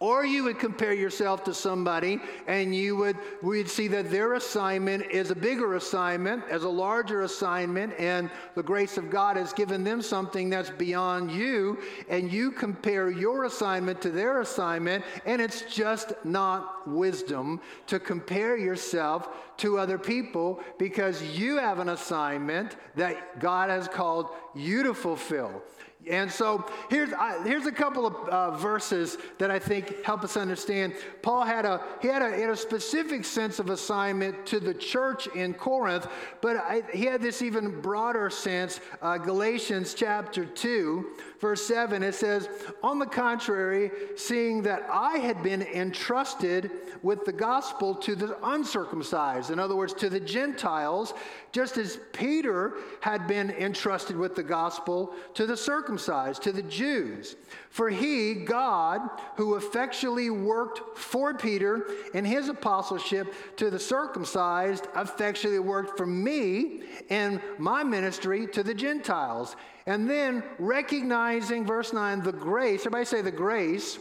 Or 0.00 0.22
you 0.22 0.44
would 0.44 0.58
compare 0.58 0.92
yourself 0.92 1.44
to 1.44 1.54
somebody 1.54 2.20
and 2.46 2.74
you 2.74 2.94
would 2.96 3.16
we'd 3.40 3.70
see 3.70 3.88
that 3.88 4.10
their 4.10 4.34
assignment 4.34 5.10
is 5.10 5.30
a 5.30 5.34
bigger 5.34 5.76
assignment, 5.76 6.44
as 6.50 6.64
a 6.64 6.68
larger 6.68 7.22
assignment, 7.22 7.98
and 7.98 8.28
the 8.54 8.62
grace 8.62 8.98
of 8.98 9.08
God 9.08 9.38
has 9.38 9.54
given 9.54 9.82
them 9.82 10.02
something 10.02 10.50
that's 10.50 10.68
beyond 10.68 11.30
you, 11.30 11.78
and 12.10 12.30
you 12.30 12.50
compare 12.50 13.08
your 13.10 13.44
assignment 13.44 14.02
to 14.02 14.10
their 14.10 14.42
assignment, 14.42 15.06
and 15.24 15.40
it's 15.40 15.62
just 15.72 16.12
not 16.22 16.86
wisdom 16.86 17.62
to 17.86 17.98
compare 17.98 18.58
yourself 18.58 19.28
to 19.56 19.78
other 19.78 19.96
people 19.96 20.60
because 20.78 21.22
you 21.22 21.56
have 21.56 21.78
an 21.78 21.88
assignment 21.88 22.76
that 22.94 23.40
God 23.40 23.70
has 23.70 23.88
called 23.88 24.28
you 24.54 24.82
to 24.82 24.92
fulfill. 24.92 25.62
And 26.08 26.30
so 26.30 26.66
here's, 26.90 27.10
here's 27.44 27.66
a 27.66 27.72
couple 27.72 28.06
of 28.06 28.14
uh, 28.28 28.50
verses 28.56 29.18
that 29.38 29.50
I 29.50 29.58
think 29.58 30.04
help 30.04 30.24
us 30.24 30.36
understand. 30.36 30.94
Paul 31.22 31.44
had 31.44 31.64
a, 31.64 31.80
he 32.00 32.08
had 32.08 32.22
a, 32.22 32.30
had 32.30 32.50
a 32.50 32.56
specific 32.56 33.24
sense 33.24 33.58
of 33.58 33.70
assignment 33.70 34.44
to 34.46 34.58
the 34.58 34.74
church 34.74 35.28
in 35.28 35.54
Corinth, 35.54 36.08
but 36.40 36.56
I, 36.56 36.82
he 36.92 37.04
had 37.04 37.22
this 37.22 37.40
even 37.40 37.80
broader 37.80 38.30
sense. 38.30 38.80
Uh, 39.00 39.16
Galatians 39.18 39.94
chapter 39.94 40.44
2, 40.44 41.06
verse 41.40 41.64
7, 41.66 42.02
it 42.02 42.14
says, 42.14 42.48
On 42.82 42.98
the 42.98 43.06
contrary, 43.06 43.90
seeing 44.16 44.62
that 44.62 44.84
I 44.90 45.18
had 45.18 45.42
been 45.42 45.62
entrusted 45.62 46.70
with 47.02 47.24
the 47.24 47.32
gospel 47.32 47.94
to 47.96 48.14
the 48.14 48.36
uncircumcised, 48.42 49.50
in 49.50 49.58
other 49.58 49.76
words, 49.76 49.92
to 49.94 50.08
the 50.08 50.20
Gentiles, 50.20 51.14
just 51.52 51.76
as 51.76 51.98
Peter 52.12 52.74
had 53.00 53.26
been 53.26 53.50
entrusted 53.50 54.16
with 54.16 54.34
the 54.34 54.42
gospel 54.42 55.14
to 55.34 55.46
the 55.46 55.56
circumcised, 55.98 56.42
to 56.42 56.52
the 56.52 56.62
Jews. 56.62 57.36
For 57.70 57.90
he, 57.90 58.34
God, 58.34 59.00
who 59.36 59.56
effectually 59.56 60.30
worked 60.30 60.98
for 60.98 61.34
Peter 61.34 61.86
in 62.14 62.24
his 62.24 62.48
apostleship 62.48 63.32
to 63.56 63.70
the 63.70 63.78
circumcised, 63.78 64.86
effectually 64.96 65.58
worked 65.58 65.96
for 65.96 66.06
me 66.06 66.82
in 67.08 67.40
my 67.58 67.84
ministry 67.84 68.46
to 68.48 68.62
the 68.62 68.74
Gentiles. 68.74 69.56
And 69.86 70.08
then 70.08 70.42
recognizing, 70.58 71.66
verse 71.66 71.92
9, 71.92 72.22
the 72.22 72.32
grace, 72.32 72.80
everybody 72.80 73.04
say 73.04 73.22
the 73.22 73.30
grace 73.30 73.98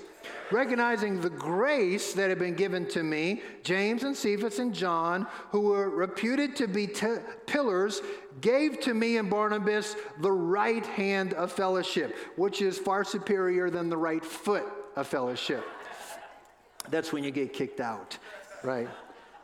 recognizing 0.51 1.21
the 1.21 1.29
grace 1.29 2.13
that 2.13 2.29
had 2.29 2.39
been 2.39 2.55
given 2.55 2.87
to 2.89 3.03
me, 3.03 3.41
James 3.63 4.03
and 4.03 4.15
Cephas 4.15 4.59
and 4.59 4.73
John, 4.73 5.27
who 5.49 5.61
were 5.61 5.89
reputed 5.89 6.55
to 6.57 6.67
be 6.67 6.87
t- 6.87 7.17
pillars, 7.45 8.01
gave 8.41 8.79
to 8.81 8.93
me 8.93 9.17
and 9.17 9.29
Barnabas 9.29 9.95
the 10.19 10.31
right 10.31 10.85
hand 10.85 11.33
of 11.33 11.51
fellowship, 11.51 12.15
which 12.35 12.61
is 12.61 12.77
far 12.77 13.03
superior 13.03 13.69
than 13.69 13.89
the 13.89 13.97
right 13.97 14.23
foot 14.23 14.65
of 14.95 15.07
fellowship. 15.07 15.63
That's 16.89 17.13
when 17.13 17.23
you 17.23 17.31
get 17.31 17.53
kicked 17.53 17.79
out, 17.79 18.17
right? 18.63 18.89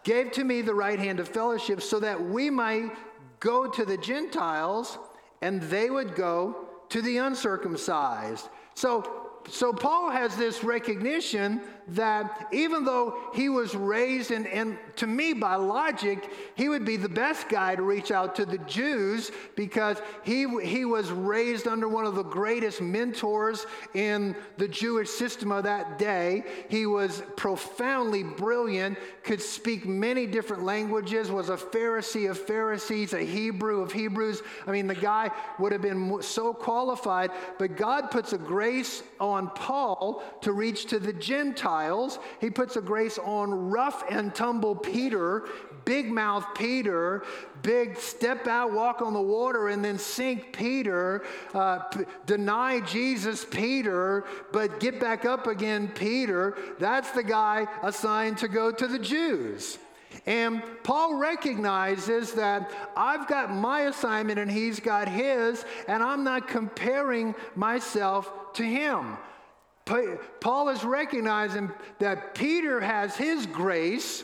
Gave 0.04 0.32
to 0.34 0.44
me 0.44 0.62
the 0.62 0.74
right 0.74 1.00
hand 1.00 1.20
of 1.20 1.28
fellowship 1.28 1.82
so 1.82 2.00
that 2.00 2.22
we 2.22 2.50
might 2.50 2.92
go 3.40 3.70
to 3.70 3.86
the 3.86 3.98
Gentiles 3.98 4.98
and 5.42 5.62
they 5.64 5.90
would 5.90 6.16
go 6.16 6.68
to 6.90 7.02
the 7.02 7.18
uncircumcised. 7.18 8.48
So 8.74 9.27
so 9.50 9.72
Paul 9.74 10.10
has 10.12 10.36
this 10.36 10.64
recognition 10.64 11.62
that 11.90 12.48
even 12.52 12.84
though 12.84 13.18
he 13.34 13.48
was 13.48 13.74
raised, 13.74 14.32
and, 14.32 14.46
and 14.48 14.78
to 14.98 15.08
me, 15.08 15.34
by 15.34 15.56
logic, 15.56 16.30
he 16.56 16.68
would 16.68 16.84
be 16.84 16.98
the 16.98 17.08
best 17.08 17.48
guy 17.48 17.76
to 17.76 17.82
reach 17.82 18.12
out 18.12 18.36
to 18.36 18.46
the 18.46 18.58
Jews 18.60 19.32
because 19.56 19.98
he, 20.24 20.46
he 20.62 20.84
was 20.84 21.10
raised 21.12 21.68
under 21.68 21.88
one 21.88 22.06
of 22.06 22.16
the 22.16 22.24
greatest 22.24 22.82
mentors 22.82 23.66
in 23.94 24.36
the 24.58 24.68
Jewish 24.68 25.10
system 25.10 25.52
of 25.52 25.64
that 25.64 25.98
day. 25.98 26.44
He 26.70 26.86
was 26.86 27.24
profoundly 27.38 28.24
brilliant, 28.24 28.98
could 29.24 29.42
speak 29.42 29.86
many 29.86 30.28
different 30.28 30.64
languages, 30.64 31.32
was 31.32 31.50
a 31.50 31.58
Pharisee 31.58 32.30
of 32.30 32.38
Pharisees, 32.38 33.14
a 33.14 33.22
Hebrew 33.22 33.82
of 33.82 33.94
Hebrews. 33.94 34.42
I 34.66 34.72
mean, 34.72 34.88
the 34.88 34.96
guy 34.96 35.32
would 35.58 35.72
have 35.72 35.82
been 35.82 36.22
so 36.22 36.54
qualified, 36.54 37.32
but 37.58 37.78
God 37.78 38.12
puts 38.12 38.34
a 38.34 38.38
grace 38.38 39.04
on 39.22 39.50
Paul 39.52 40.22
to 40.42 40.52
reach 40.52 40.88
to 40.88 41.00
the 41.00 41.14
Gentiles 41.14 41.77
he 42.40 42.50
puts 42.50 42.76
a 42.76 42.82
grace 42.82 43.18
on 43.18 43.70
rough 43.70 44.04
and 44.10 44.34
tumble 44.34 44.76
Peter, 44.76 45.48
big 45.86 46.12
mouth 46.12 46.46
Peter, 46.56 47.24
big 47.62 47.98
step 47.98 48.46
out, 48.48 48.74
walk 48.74 49.02
on 49.02 49.14
the 49.14 49.22
water, 49.22 49.70
and 49.70 49.84
then 49.84 49.98
sink 49.98 50.52
Peter, 50.52 51.24
uh, 51.54 51.80
p- 51.80 52.04
deny 52.26 52.80
Jesus 52.82 53.46
Peter, 53.46 54.26
but 54.52 54.80
get 54.80 55.00
back 55.00 55.26
up 55.26 55.48
again 55.48 55.88
Peter. 55.88 56.58
That's 56.80 57.12
the 57.12 57.24
guy 57.24 57.68
assigned 57.84 58.38
to 58.40 58.48
go 58.48 58.72
to 58.72 58.88
the 58.88 59.00
Jews. 59.00 59.78
And 60.26 60.62
Paul 60.84 61.16
recognizes 61.16 62.34
that 62.34 62.72
I've 62.96 63.28
got 63.28 63.54
my 63.54 63.82
assignment 63.84 64.40
and 64.40 64.52
he's 64.52 64.80
got 64.80 65.08
his, 65.08 65.64
and 65.88 66.04
I'm 66.04 66.24
not 66.24 66.48
comparing 66.48 67.34
myself 67.56 68.54
to 68.54 68.64
him. 68.64 69.18
Paul 70.40 70.70
is 70.70 70.84
recognizing 70.84 71.72
that 72.00 72.36
Peter 72.36 72.80
has 72.80 73.16
his 73.16 73.46
grace 73.46 74.24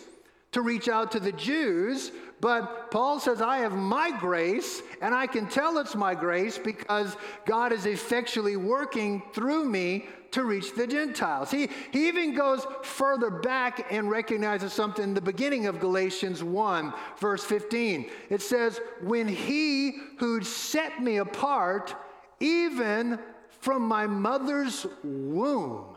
to 0.51 0.61
reach 0.61 0.87
out 0.87 1.11
to 1.11 1.19
the 1.19 1.31
Jews, 1.31 2.11
but 2.39 2.91
Paul 2.91 3.19
says, 3.19 3.41
I 3.41 3.59
have 3.59 3.73
my 3.73 4.11
grace, 4.19 4.81
and 5.01 5.15
I 5.15 5.27
can 5.27 5.47
tell 5.47 5.77
it's 5.79 5.95
my 5.95 6.13
grace 6.13 6.57
because 6.57 7.15
God 7.45 7.71
is 7.71 7.85
effectually 7.85 8.57
working 8.57 9.23
through 9.33 9.65
me 9.65 10.07
to 10.31 10.43
reach 10.43 10.75
the 10.75 10.85
Gentiles. 10.85 11.51
He, 11.51 11.69
he 11.91 12.07
even 12.07 12.35
goes 12.35 12.65
further 12.81 13.29
back 13.29 13.87
and 13.91 14.09
recognizes 14.09 14.73
something 14.73 15.03
in 15.03 15.13
the 15.13 15.21
beginning 15.21 15.67
of 15.67 15.79
Galatians 15.79 16.43
1, 16.43 16.93
verse 17.17 17.43
15. 17.43 18.09
It 18.29 18.41
says, 18.41 18.81
When 19.01 19.27
he 19.27 19.99
who 20.17 20.43
set 20.43 21.01
me 21.01 21.17
apart, 21.17 21.95
even 22.39 23.19
from 23.63 23.81
my 23.81 24.05
mother's 24.05 24.85
womb 25.05 25.95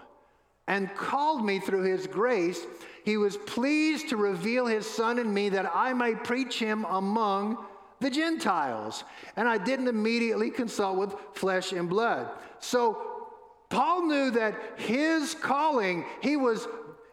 and 0.68 0.94
called 0.94 1.44
me 1.44 1.58
through 1.58 1.82
his 1.82 2.06
grace, 2.06 2.64
he 3.04 3.16
was 3.16 3.36
pleased 3.38 4.08
to 4.10 4.16
reveal 4.16 4.66
his 4.66 4.86
son 4.88 5.18
in 5.18 5.34
me 5.34 5.48
that 5.48 5.68
I 5.74 5.92
might 5.92 6.22
preach 6.22 6.60
him 6.60 6.84
among 6.88 7.58
the 7.98 8.08
Gentiles. 8.08 9.02
And 9.34 9.48
I 9.48 9.58
didn't 9.58 9.88
immediately 9.88 10.48
consult 10.48 10.96
with 10.96 11.14
flesh 11.32 11.72
and 11.72 11.88
blood. 11.88 12.28
So 12.60 13.26
Paul 13.68 14.06
knew 14.06 14.30
that 14.30 14.54
his 14.76 15.34
calling, 15.34 16.04
he 16.22 16.36
was 16.36 16.68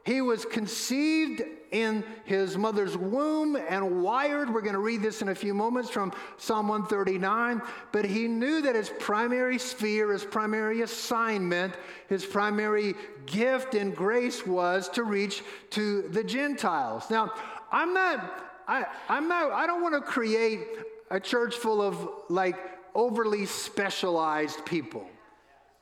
he 0.05 0.21
was 0.21 0.45
conceived 0.45 1.41
in 1.73 2.03
his 2.23 2.57
mother's 2.57 2.95
womb 2.95 3.55
and 3.55 4.01
wired. 4.01 4.53
We're 4.53 4.61
going 4.61 4.73
to 4.73 4.79
read 4.79 5.01
this 5.01 5.21
in 5.21 5.29
a 5.29 5.35
few 5.35 5.53
moments 5.53 5.89
from 5.89 6.13
Psalm 6.37 6.69
139. 6.69 7.61
But 7.91 8.05
he 8.05 8.27
knew 8.27 8.61
that 8.61 8.75
his 8.75 8.89
primary 8.99 9.57
sphere, 9.57 10.11
his 10.11 10.23
primary 10.23 10.83
assignment, 10.83 11.73
his 12.07 12.25
primary 12.25 12.93
gift 13.25 13.73
and 13.73 13.93
grace 13.95 14.45
was 14.45 14.87
to 14.89 15.03
reach 15.03 15.43
to 15.71 16.03
the 16.03 16.23
Gentiles. 16.23 17.09
Now, 17.09 17.33
I'm 17.71 17.93
not, 17.93 18.47
I, 18.67 18.85
I'm 19.09 19.27
not, 19.27 19.51
I 19.51 19.65
don't 19.65 19.81
want 19.81 19.95
to 19.95 20.01
create 20.01 20.61
a 21.09 21.19
church 21.19 21.55
full 21.55 21.81
of 21.81 22.07
like 22.29 22.55
overly 22.95 23.45
specialized 23.47 24.63
people 24.65 25.07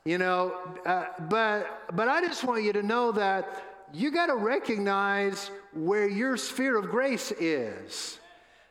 you 0.04 0.18
know 0.18 0.54
uh, 0.86 1.04
but 1.28 1.82
but 1.94 2.08
i 2.08 2.20
just 2.20 2.42
want 2.42 2.62
you 2.64 2.72
to 2.72 2.82
know 2.82 3.12
that 3.12 3.62
you 3.92 4.10
got 4.10 4.26
to 4.26 4.34
recognize 4.34 5.50
where 5.74 6.08
your 6.08 6.36
sphere 6.36 6.76
of 6.76 6.90
grace 6.90 7.32
is. 7.32 8.18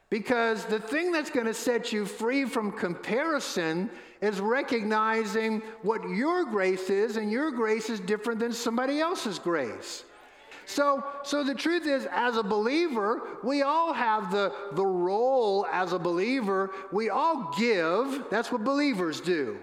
Because 0.10 0.66
the 0.66 0.80
thing 0.80 1.12
that's 1.12 1.30
going 1.30 1.46
to 1.46 1.54
set 1.54 1.94
you 1.94 2.06
free 2.06 2.46
from 2.46 2.72
comparison 2.72 3.90
is 4.22 4.40
recognizing 4.40 5.62
what 5.82 6.08
your 6.10 6.44
grace 6.46 6.90
is, 6.90 7.18
and 7.18 7.32
your 7.32 7.50
grace 7.50 7.90
is 7.90 8.00
different 8.00 8.40
than 8.40 8.52
somebody 8.52 9.00
else's 9.00 9.40
grace. 9.40 10.04
So, 10.66 11.04
so 11.24 11.44
the 11.44 11.56
truth 11.56 11.88
is, 11.88 12.08
as 12.12 12.38
a 12.38 12.44
believer, 12.44 13.22
we 13.44 13.62
all 13.62 13.94
have 13.94 14.32
the, 14.32 14.54
the 14.74 14.86
role 14.86 15.66
as 15.72 15.92
a 15.92 16.00
believer. 16.00 16.72
We 16.92 17.10
all 17.10 17.54
give. 17.58 18.26
That's 18.30 18.52
what 18.52 18.64
believers 18.64 19.22
do. 19.22 19.58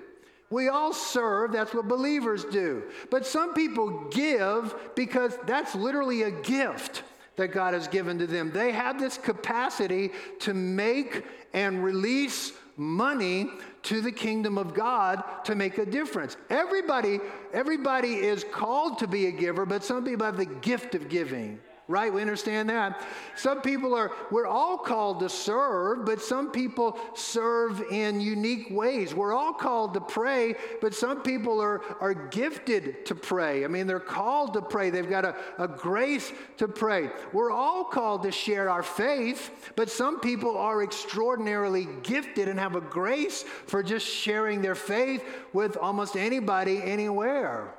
We 0.50 0.68
all 0.68 0.92
serve. 0.92 1.52
That's 1.52 1.74
what 1.74 1.88
believers 1.88 2.44
do. 2.44 2.84
But 3.10 3.26
some 3.26 3.54
people 3.54 4.08
give 4.10 4.74
because 4.96 5.38
that's 5.46 5.74
literally 5.74 6.22
a 6.22 6.30
gift 6.30 7.04
that 7.38 7.48
God 7.48 7.74
has 7.74 7.88
given 7.88 8.18
to 8.18 8.26
them. 8.26 8.50
They 8.52 8.70
have 8.72 9.00
this 9.00 9.16
capacity 9.16 10.10
to 10.40 10.54
make 10.54 11.24
and 11.54 11.82
release 11.82 12.52
money 12.76 13.50
to 13.82 14.00
the 14.00 14.12
kingdom 14.12 14.58
of 14.58 14.74
God 14.74 15.22
to 15.44 15.54
make 15.54 15.78
a 15.78 15.86
difference. 15.86 16.36
Everybody, 16.50 17.18
everybody 17.52 18.16
is 18.16 18.44
called 18.44 18.98
to 18.98 19.08
be 19.08 19.26
a 19.26 19.32
giver, 19.32 19.66
but 19.66 19.82
some 19.82 20.04
people 20.04 20.26
have 20.26 20.36
the 20.36 20.44
gift 20.44 20.94
of 20.94 21.08
giving 21.08 21.58
right? 21.88 22.12
We 22.12 22.20
understand 22.20 22.68
that. 22.68 23.02
Some 23.34 23.62
people 23.62 23.94
are, 23.94 24.12
we're 24.30 24.46
all 24.46 24.76
called 24.76 25.20
to 25.20 25.30
serve, 25.30 26.04
but 26.04 26.20
some 26.20 26.50
people 26.50 26.98
serve 27.14 27.80
in 27.90 28.20
unique 28.20 28.68
ways. 28.70 29.14
We're 29.14 29.32
all 29.32 29.54
called 29.54 29.94
to 29.94 30.00
pray, 30.02 30.54
but 30.82 30.94
some 30.94 31.22
people 31.22 31.62
are, 31.62 31.80
are 32.00 32.12
gifted 32.12 33.06
to 33.06 33.14
pray. 33.14 33.64
I 33.64 33.68
mean, 33.68 33.86
they're 33.86 34.00
called 34.00 34.52
to 34.52 34.60
pray, 34.60 34.90
they've 34.90 35.08
got 35.08 35.24
a, 35.24 35.34
a 35.56 35.66
grace 35.66 36.30
to 36.58 36.68
pray. 36.68 37.08
We're 37.32 37.50
all 37.50 37.84
called 37.84 38.22
to 38.24 38.32
share 38.32 38.68
our 38.68 38.82
faith, 38.82 39.72
but 39.74 39.88
some 39.88 40.20
people 40.20 40.58
are 40.58 40.82
extraordinarily 40.82 41.88
gifted 42.02 42.48
and 42.48 42.60
have 42.60 42.76
a 42.76 42.82
grace 42.82 43.44
for 43.66 43.82
just 43.82 44.06
sharing 44.06 44.60
their 44.60 44.74
faith 44.74 45.24
with 45.54 45.78
almost 45.78 46.16
anybody, 46.16 46.82
anywhere. 46.82 47.77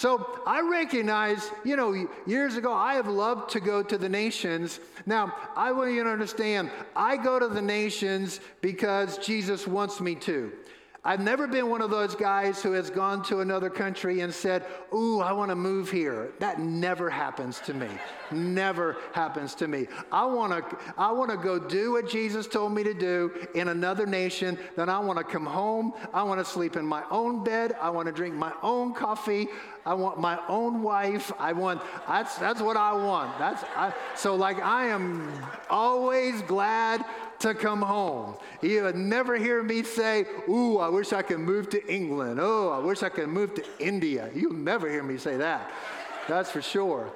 So 0.00 0.40
I 0.46 0.62
recognize, 0.62 1.50
you 1.62 1.76
know, 1.76 2.06
years 2.26 2.56
ago, 2.56 2.72
I 2.72 2.94
have 2.94 3.06
loved 3.06 3.50
to 3.50 3.60
go 3.60 3.82
to 3.82 3.98
the 3.98 4.08
nations. 4.08 4.80
Now, 5.04 5.34
I 5.54 5.72
want 5.72 5.92
you 5.92 6.02
to 6.04 6.08
understand, 6.08 6.70
I 6.96 7.18
go 7.18 7.38
to 7.38 7.48
the 7.48 7.60
nations 7.60 8.40
because 8.62 9.18
Jesus 9.18 9.66
wants 9.66 10.00
me 10.00 10.14
to. 10.14 10.52
I've 11.02 11.20
never 11.20 11.46
been 11.46 11.70
one 11.70 11.80
of 11.80 11.90
those 11.90 12.14
guys 12.14 12.62
who 12.62 12.72
has 12.72 12.90
gone 12.90 13.22
to 13.24 13.40
another 13.40 13.70
country 13.70 14.20
and 14.20 14.34
said, 14.34 14.66
Ooh, 14.92 15.20
I 15.20 15.32
want 15.32 15.50
to 15.50 15.54
move 15.54 15.90
here. 15.90 16.32
That 16.40 16.60
never 16.60 17.08
happens 17.08 17.58
to 17.60 17.72
me. 17.72 17.88
never 18.30 18.98
happens 19.14 19.54
to 19.56 19.68
me. 19.68 19.86
I 20.12 20.26
want 20.26 20.52
to 20.52 20.78
I 20.98 21.10
want 21.10 21.30
to 21.30 21.38
go 21.38 21.58
do 21.58 21.92
what 21.92 22.06
Jesus 22.06 22.46
told 22.46 22.72
me 22.72 22.82
to 22.84 22.92
do 22.92 23.32
in 23.54 23.68
another 23.68 24.04
nation. 24.04 24.58
Then 24.76 24.90
I 24.90 24.98
want 24.98 25.16
to 25.16 25.24
come 25.24 25.46
home. 25.46 25.94
I 26.12 26.22
want 26.22 26.38
to 26.38 26.44
sleep 26.44 26.76
in 26.76 26.84
my 26.84 27.02
own 27.10 27.42
bed. 27.44 27.74
I 27.80 27.88
want 27.88 28.06
to 28.06 28.12
drink 28.12 28.34
my 28.34 28.52
own 28.62 28.92
coffee. 28.92 29.48
I 29.86 29.94
want 29.94 30.20
my 30.20 30.38
own 30.48 30.82
wife. 30.82 31.32
I 31.38 31.54
want 31.54 31.80
that's 32.06 32.36
that's 32.36 32.60
what 32.60 32.76
I 32.76 32.92
want. 32.92 33.38
That's 33.38 33.64
I, 33.74 33.94
so 34.14 34.36
like 34.36 34.60
I 34.60 34.88
am 34.88 35.32
always 35.70 36.42
glad 36.42 37.06
to 37.40 37.54
come 37.54 37.82
home. 37.82 38.34
You 38.62 38.84
would 38.84 38.96
never 38.96 39.36
hear 39.36 39.62
me 39.62 39.82
say, 39.82 40.24
Ooh, 40.48 40.78
I 40.78 40.88
wish 40.88 41.12
I 41.12 41.22
could 41.22 41.40
move 41.40 41.68
to 41.70 41.92
England. 41.92 42.38
Oh, 42.40 42.70
I 42.70 42.78
wish 42.78 43.02
I 43.02 43.08
could 43.08 43.28
move 43.28 43.54
to 43.54 43.64
India. 43.78 44.30
You'll 44.34 44.52
never 44.52 44.88
hear 44.88 45.02
me 45.02 45.18
say 45.18 45.36
that. 45.36 45.70
That's 46.28 46.50
for 46.50 46.62
sure. 46.62 47.12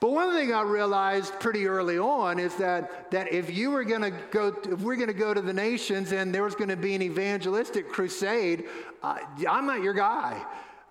But 0.00 0.10
one 0.10 0.32
thing 0.32 0.52
I 0.54 0.62
realized 0.62 1.40
pretty 1.40 1.66
early 1.66 1.98
on 1.98 2.38
is 2.38 2.54
that, 2.56 3.10
that 3.10 3.32
if 3.32 3.52
you 3.52 3.70
were 3.70 3.82
going 3.82 4.02
to 4.02 4.12
go, 4.30 4.54
if 4.70 4.80
we're 4.80 4.94
going 4.94 5.08
to 5.08 5.14
go 5.14 5.34
to 5.34 5.40
the 5.40 5.52
nations 5.52 6.12
and 6.12 6.32
there 6.32 6.44
was 6.44 6.54
going 6.54 6.68
to 6.68 6.76
be 6.76 6.94
an 6.94 7.02
evangelistic 7.02 7.88
crusade, 7.88 8.66
uh, 9.02 9.18
I'm 9.48 9.66
not 9.66 9.82
your 9.82 9.94
guy. 9.94 10.40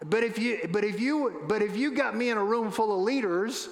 But 0.05 0.23
if 0.23 0.37
you, 0.37 0.67
but 0.71 0.83
if 0.83 0.99
you, 0.99 1.43
but 1.47 1.61
if 1.61 1.77
you 1.77 1.91
got 1.91 2.17
me 2.17 2.29
in 2.29 2.37
a 2.37 2.43
room 2.43 2.69
full 2.69 2.93
of 2.93 3.01
leaders, 3.01 3.69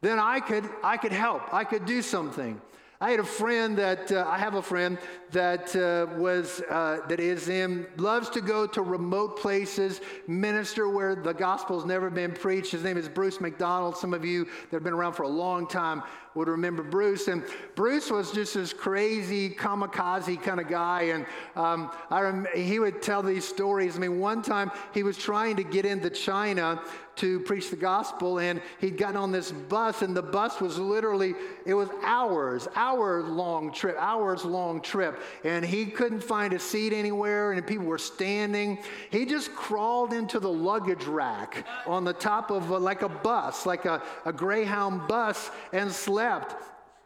then 0.00 0.18
I 0.18 0.40
could, 0.40 0.68
I 0.82 0.96
could 0.96 1.12
help. 1.12 1.54
I 1.54 1.62
could 1.62 1.86
do 1.86 2.02
something. 2.02 2.60
I 3.02 3.10
had 3.10 3.18
a 3.18 3.24
friend 3.24 3.76
that 3.78 4.12
uh, 4.12 4.24
I 4.28 4.38
have 4.38 4.54
a 4.54 4.62
friend 4.62 4.96
that 5.32 5.74
uh, 5.74 6.06
was 6.16 6.62
uh, 6.70 6.98
that 7.08 7.18
is 7.18 7.48
in 7.48 7.84
loves 7.96 8.30
to 8.30 8.40
go 8.40 8.64
to 8.64 8.80
remote 8.80 9.40
places, 9.40 10.00
minister 10.28 10.88
where 10.88 11.16
the 11.16 11.34
gospel's 11.34 11.84
never 11.84 12.10
been 12.10 12.30
preached. 12.30 12.70
His 12.70 12.84
name 12.84 12.96
is 12.96 13.08
Bruce 13.08 13.40
McDonald. 13.40 13.96
Some 13.96 14.14
of 14.14 14.24
you 14.24 14.44
that 14.44 14.70
have 14.76 14.84
been 14.84 14.92
around 14.92 15.14
for 15.14 15.24
a 15.24 15.28
long 15.28 15.66
time 15.66 16.04
would 16.34 16.48
remember 16.48 16.82
Bruce. 16.82 17.28
And 17.28 17.44
Bruce 17.74 18.10
was 18.10 18.32
just 18.32 18.54
this 18.54 18.72
crazy 18.72 19.50
kamikaze 19.50 20.42
kind 20.42 20.60
of 20.60 20.68
guy. 20.68 21.02
And 21.02 21.26
um, 21.56 21.90
I 22.10 22.20
rem- 22.20 22.46
he 22.54 22.78
would 22.78 23.02
tell 23.02 23.22
these 23.22 23.46
stories. 23.46 23.96
I 23.96 24.00
mean, 24.00 24.18
one 24.18 24.42
time 24.42 24.70
he 24.94 25.02
was 25.02 25.16
trying 25.16 25.56
to 25.56 25.64
get 25.64 25.84
into 25.84 26.10
China 26.10 26.80
to 27.14 27.40
preach 27.40 27.68
the 27.68 27.76
gospel 27.76 28.38
and 28.38 28.60
he'd 28.80 28.96
gotten 28.96 29.16
on 29.16 29.30
this 29.30 29.52
bus 29.52 30.00
and 30.00 30.16
the 30.16 30.22
bus 30.22 30.60
was 30.60 30.78
literally 30.78 31.34
it 31.66 31.74
was 31.74 31.90
hours 32.02 32.66
hour 32.74 33.22
long 33.22 33.70
trip 33.70 33.96
hours 33.98 34.46
long 34.46 34.80
trip 34.80 35.20
and 35.44 35.62
he 35.62 35.84
couldn't 35.84 36.22
find 36.22 36.54
a 36.54 36.58
seat 36.58 36.92
anywhere 36.92 37.52
and 37.52 37.66
people 37.66 37.84
were 37.84 37.98
standing 37.98 38.78
he 39.10 39.26
just 39.26 39.54
crawled 39.54 40.14
into 40.14 40.40
the 40.40 40.48
luggage 40.50 41.04
rack 41.04 41.66
on 41.86 42.02
the 42.02 42.14
top 42.14 42.50
of 42.50 42.70
a, 42.70 42.78
like 42.78 43.02
a 43.02 43.08
bus 43.10 43.66
like 43.66 43.84
a, 43.84 44.02
a 44.24 44.32
greyhound 44.32 45.06
bus 45.06 45.50
and 45.74 45.92
slept 45.92 46.21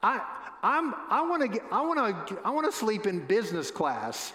i 0.02 0.20
i'm 0.62 0.94
i 1.10 1.22
want 1.22 1.52
to 1.52 1.60
i 1.72 1.80
want 1.80 2.28
to 2.28 2.38
i 2.44 2.50
want 2.50 2.66
to 2.66 2.72
sleep 2.72 3.06
in 3.06 3.24
business 3.26 3.70
class 3.70 4.32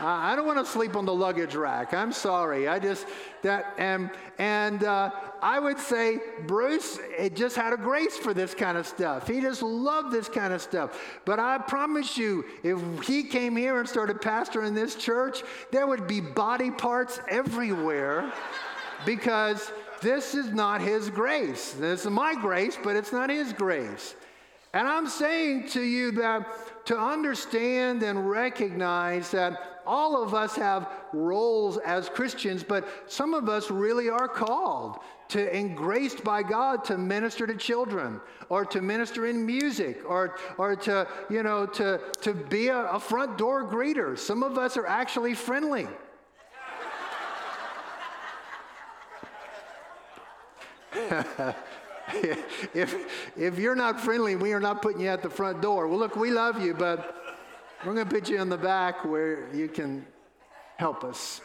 I 0.00 0.34
don't 0.34 0.46
want 0.46 0.58
to 0.64 0.70
sleep 0.70 0.96
on 0.96 1.04
the 1.04 1.14
luggage 1.14 1.54
rack. 1.54 1.94
I'm 1.94 2.12
sorry. 2.12 2.66
I 2.66 2.78
just 2.78 3.06
that 3.42 3.74
and 3.78 4.10
and 4.38 4.84
uh, 4.84 5.10
I 5.40 5.58
would 5.58 5.78
say 5.78 6.18
Bruce 6.46 6.98
it 7.18 7.36
just 7.36 7.56
had 7.56 7.72
a 7.72 7.76
grace 7.76 8.16
for 8.16 8.34
this 8.34 8.54
kind 8.54 8.78
of 8.78 8.86
stuff. 8.86 9.28
He 9.28 9.40
just 9.40 9.62
loved 9.62 10.12
this 10.12 10.28
kind 10.28 10.52
of 10.52 10.62
stuff. 10.62 10.98
But 11.24 11.38
I 11.38 11.58
promise 11.58 12.16
you, 12.16 12.44
if 12.62 13.06
he 13.06 13.24
came 13.24 13.56
here 13.56 13.78
and 13.78 13.88
started 13.88 14.20
pastoring 14.20 14.74
this 14.74 14.94
church, 14.94 15.42
there 15.70 15.86
would 15.86 16.06
be 16.06 16.20
body 16.20 16.70
parts 16.70 17.20
everywhere 17.28 18.32
because 19.04 19.72
this 20.02 20.34
is 20.34 20.50
not 20.50 20.82
his 20.82 21.08
grace. 21.08 21.72
This 21.72 22.04
is 22.04 22.10
my 22.10 22.34
grace, 22.34 22.76
but 22.82 22.96
it's 22.96 23.12
not 23.12 23.30
his 23.30 23.52
grace. 23.52 24.14
And 24.74 24.88
I'm 24.88 25.06
saying 25.06 25.68
to 25.70 25.82
you 25.82 26.12
that 26.12 26.86
to 26.86 26.98
understand 26.98 28.02
and 28.02 28.28
recognize 28.28 29.30
that 29.30 29.80
all 29.86 30.22
of 30.22 30.34
us 30.34 30.56
have 30.56 30.88
roles 31.12 31.78
as 31.78 32.08
Christians, 32.08 32.62
but 32.62 32.88
some 33.06 33.34
of 33.34 33.48
us 33.48 33.70
really 33.70 34.08
are 34.08 34.28
called 34.28 34.98
to 35.28 35.54
and 35.54 35.76
graced 35.76 36.24
by 36.24 36.42
God 36.42 36.84
to 36.84 36.98
minister 36.98 37.46
to 37.46 37.54
children 37.54 38.20
or 38.48 38.64
to 38.66 38.80
minister 38.80 39.26
in 39.26 39.44
music 39.44 40.02
or, 40.06 40.36
or 40.58 40.76
to, 40.76 41.06
you 41.30 41.42
know, 41.42 41.66
to, 41.66 42.00
to 42.20 42.34
be 42.34 42.68
a, 42.68 42.86
a 42.86 43.00
front 43.00 43.38
door 43.38 43.64
greeter. 43.70 44.18
Some 44.18 44.42
of 44.42 44.58
us 44.58 44.76
are 44.76 44.86
actually 44.86 45.34
friendly. 45.34 45.86
if, 52.74 53.36
if 53.36 53.58
you're 53.58 53.74
not 53.74 54.00
friendly, 54.00 54.36
we 54.36 54.52
are 54.52 54.60
not 54.60 54.82
putting 54.82 55.00
you 55.00 55.08
at 55.08 55.22
the 55.22 55.30
front 55.30 55.62
door. 55.62 55.88
Well, 55.88 55.98
look, 55.98 56.16
we 56.16 56.30
love 56.30 56.62
you, 56.62 56.74
but 56.74 57.16
we're 57.84 57.94
going 57.94 58.08
to 58.08 58.14
put 58.14 58.28
you 58.28 58.40
in 58.40 58.48
the 58.48 58.58
back 58.58 59.04
where 59.04 59.52
you 59.54 59.68
can 59.68 60.04
help 60.76 61.04
us. 61.04 61.40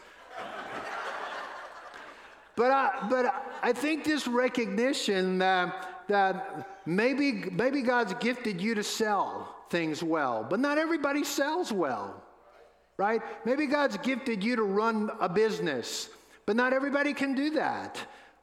but, 2.55 2.71
I, 2.71 3.07
but 3.09 3.33
I 3.61 3.71
think 3.73 4.03
this 4.03 4.27
recognition 4.27 5.37
that, 5.37 6.03
that 6.07 6.67
maybe, 6.85 7.31
maybe 7.51 7.81
God's 7.81 8.13
gifted 8.15 8.61
you 8.61 8.75
to 8.75 8.83
sell 8.83 9.55
things 9.69 10.03
well, 10.03 10.45
but 10.49 10.59
not 10.59 10.77
everybody 10.77 11.23
sells 11.23 11.71
well, 11.71 12.23
right? 12.97 13.21
Maybe 13.45 13.65
God's 13.65 13.97
gifted 13.97 14.43
you 14.43 14.55
to 14.57 14.63
run 14.63 15.09
a 15.19 15.29
business, 15.29 16.09
but 16.45 16.55
not 16.55 16.73
everybody 16.73 17.13
can 17.13 17.35
do 17.35 17.51
that. 17.51 17.97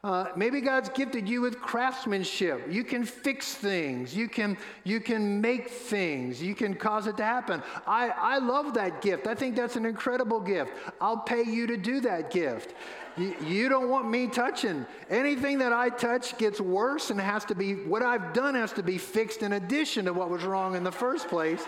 Uh, 0.05 0.27
maybe 0.37 0.61
God's 0.61 0.90
gifted 0.90 1.27
you 1.27 1.40
with 1.40 1.62
craftsmanship. 1.62 2.71
You 2.71 2.85
can 2.85 3.07
fix 3.07 3.55
things. 3.55 4.14
You 4.14 4.29
can, 4.29 4.59
you 4.85 5.01
can 5.01 5.40
make 5.40 5.71
things. 5.71 6.43
You 6.43 6.55
can 6.55 6.75
cause 6.75 7.07
it 7.07 7.17
to 7.17 7.25
happen. 7.25 7.62
I, 7.87 8.11
I 8.11 8.37
love 8.37 8.75
that 8.75 9.01
gift. 9.01 9.27
I 9.27 9.35
think 9.35 9.57
that's 9.57 9.77
an 9.77 9.87
incredible 9.87 10.40
gift. 10.40 10.73
I'll 11.01 11.17
pay 11.17 11.43
you 11.43 11.67
to 11.69 11.79
do 11.79 12.01
that 12.01 12.31
gift. 12.31 12.75
You, 13.17 13.35
you 13.47 13.69
don't 13.71 13.88
want 13.88 14.11
me 14.11 14.27
touching. 14.27 14.85
Anything 15.09 15.57
that 15.61 15.73
I 15.73 15.88
touch 15.88 16.37
gets 16.37 16.61
worse 16.61 17.09
and 17.09 17.19
has 17.19 17.47
to 17.47 17.55
be, 17.55 17.75
what 17.75 18.03
I've 18.03 18.35
done 18.35 18.55
has 18.57 18.75
to 18.75 18.83
be 18.83 18.99
fixed 18.99 19.43
in 19.43 19.55
addition 19.55 20.05
to 20.05 20.12
what 20.12 20.29
was 20.29 20.45
wrong 20.45 20.77
in 20.77 20.85
the 20.85 20.93
first 20.93 21.29
place. 21.29 21.64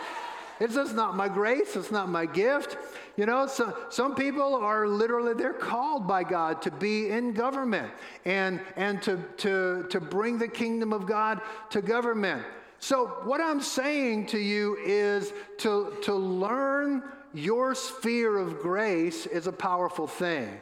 It's 0.58 0.74
just 0.74 0.94
not 0.94 1.16
my 1.16 1.28
grace, 1.28 1.76
it's 1.76 1.90
not 1.90 2.08
my 2.08 2.26
gift. 2.26 2.76
You 3.16 3.26
know, 3.26 3.46
so, 3.46 3.76
some 3.90 4.14
people 4.14 4.54
are 4.54 4.86
literally, 4.88 5.34
they're 5.34 5.52
called 5.52 6.06
by 6.06 6.24
God 6.24 6.62
to 6.62 6.70
be 6.70 7.10
in 7.10 7.32
government 7.32 7.90
and, 8.24 8.60
and 8.76 9.02
to, 9.02 9.22
to, 9.38 9.86
to 9.90 10.00
bring 10.00 10.38
the 10.38 10.48
kingdom 10.48 10.92
of 10.92 11.06
God 11.06 11.40
to 11.70 11.82
government. 11.82 12.42
So, 12.78 13.06
what 13.24 13.40
I'm 13.40 13.60
saying 13.60 14.26
to 14.26 14.38
you 14.38 14.76
is 14.84 15.32
to, 15.58 15.96
to 16.02 16.14
learn 16.14 17.02
your 17.34 17.74
sphere 17.74 18.38
of 18.38 18.60
grace 18.60 19.26
is 19.26 19.46
a 19.46 19.52
powerful 19.52 20.06
thing. 20.06 20.60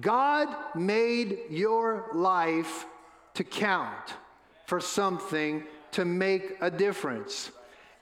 God 0.00 0.48
made 0.74 1.38
your 1.50 2.06
life 2.14 2.86
to 3.34 3.44
count. 3.44 4.14
for 4.66 4.80
something 4.80 5.64
to 5.92 6.04
make 6.04 6.56
a 6.60 6.70
difference. 6.70 7.50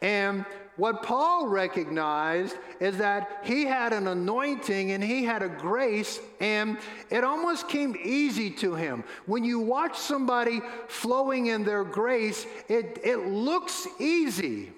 And 0.01 0.45
what 0.77 1.03
Paul 1.03 1.49
recognized 1.49 2.57
is 2.81 2.97
that 2.99 3.41
he 3.45 3.65
had 3.65 3.93
an 3.93 4.07
anointing 4.07 4.93
and 4.93 5.05
he 5.05 5.23
had 5.23 5.43
a 5.43 5.49
grace, 5.49 6.19
and 6.41 6.79
it 7.11 7.25
almost 7.25 7.69
came 7.69 7.95
easy 8.03 8.51
to 8.51 8.75
him. 8.75 9.05
When 9.27 9.45
you 9.45 9.59
watch 9.59 9.99
somebody 9.99 10.63
flowing 10.89 11.47
in 11.47 11.65
their 11.65 11.85
grace, 11.85 12.47
it, 12.69 13.01
it 13.05 13.19
looks 13.27 13.87
easy 13.99 14.73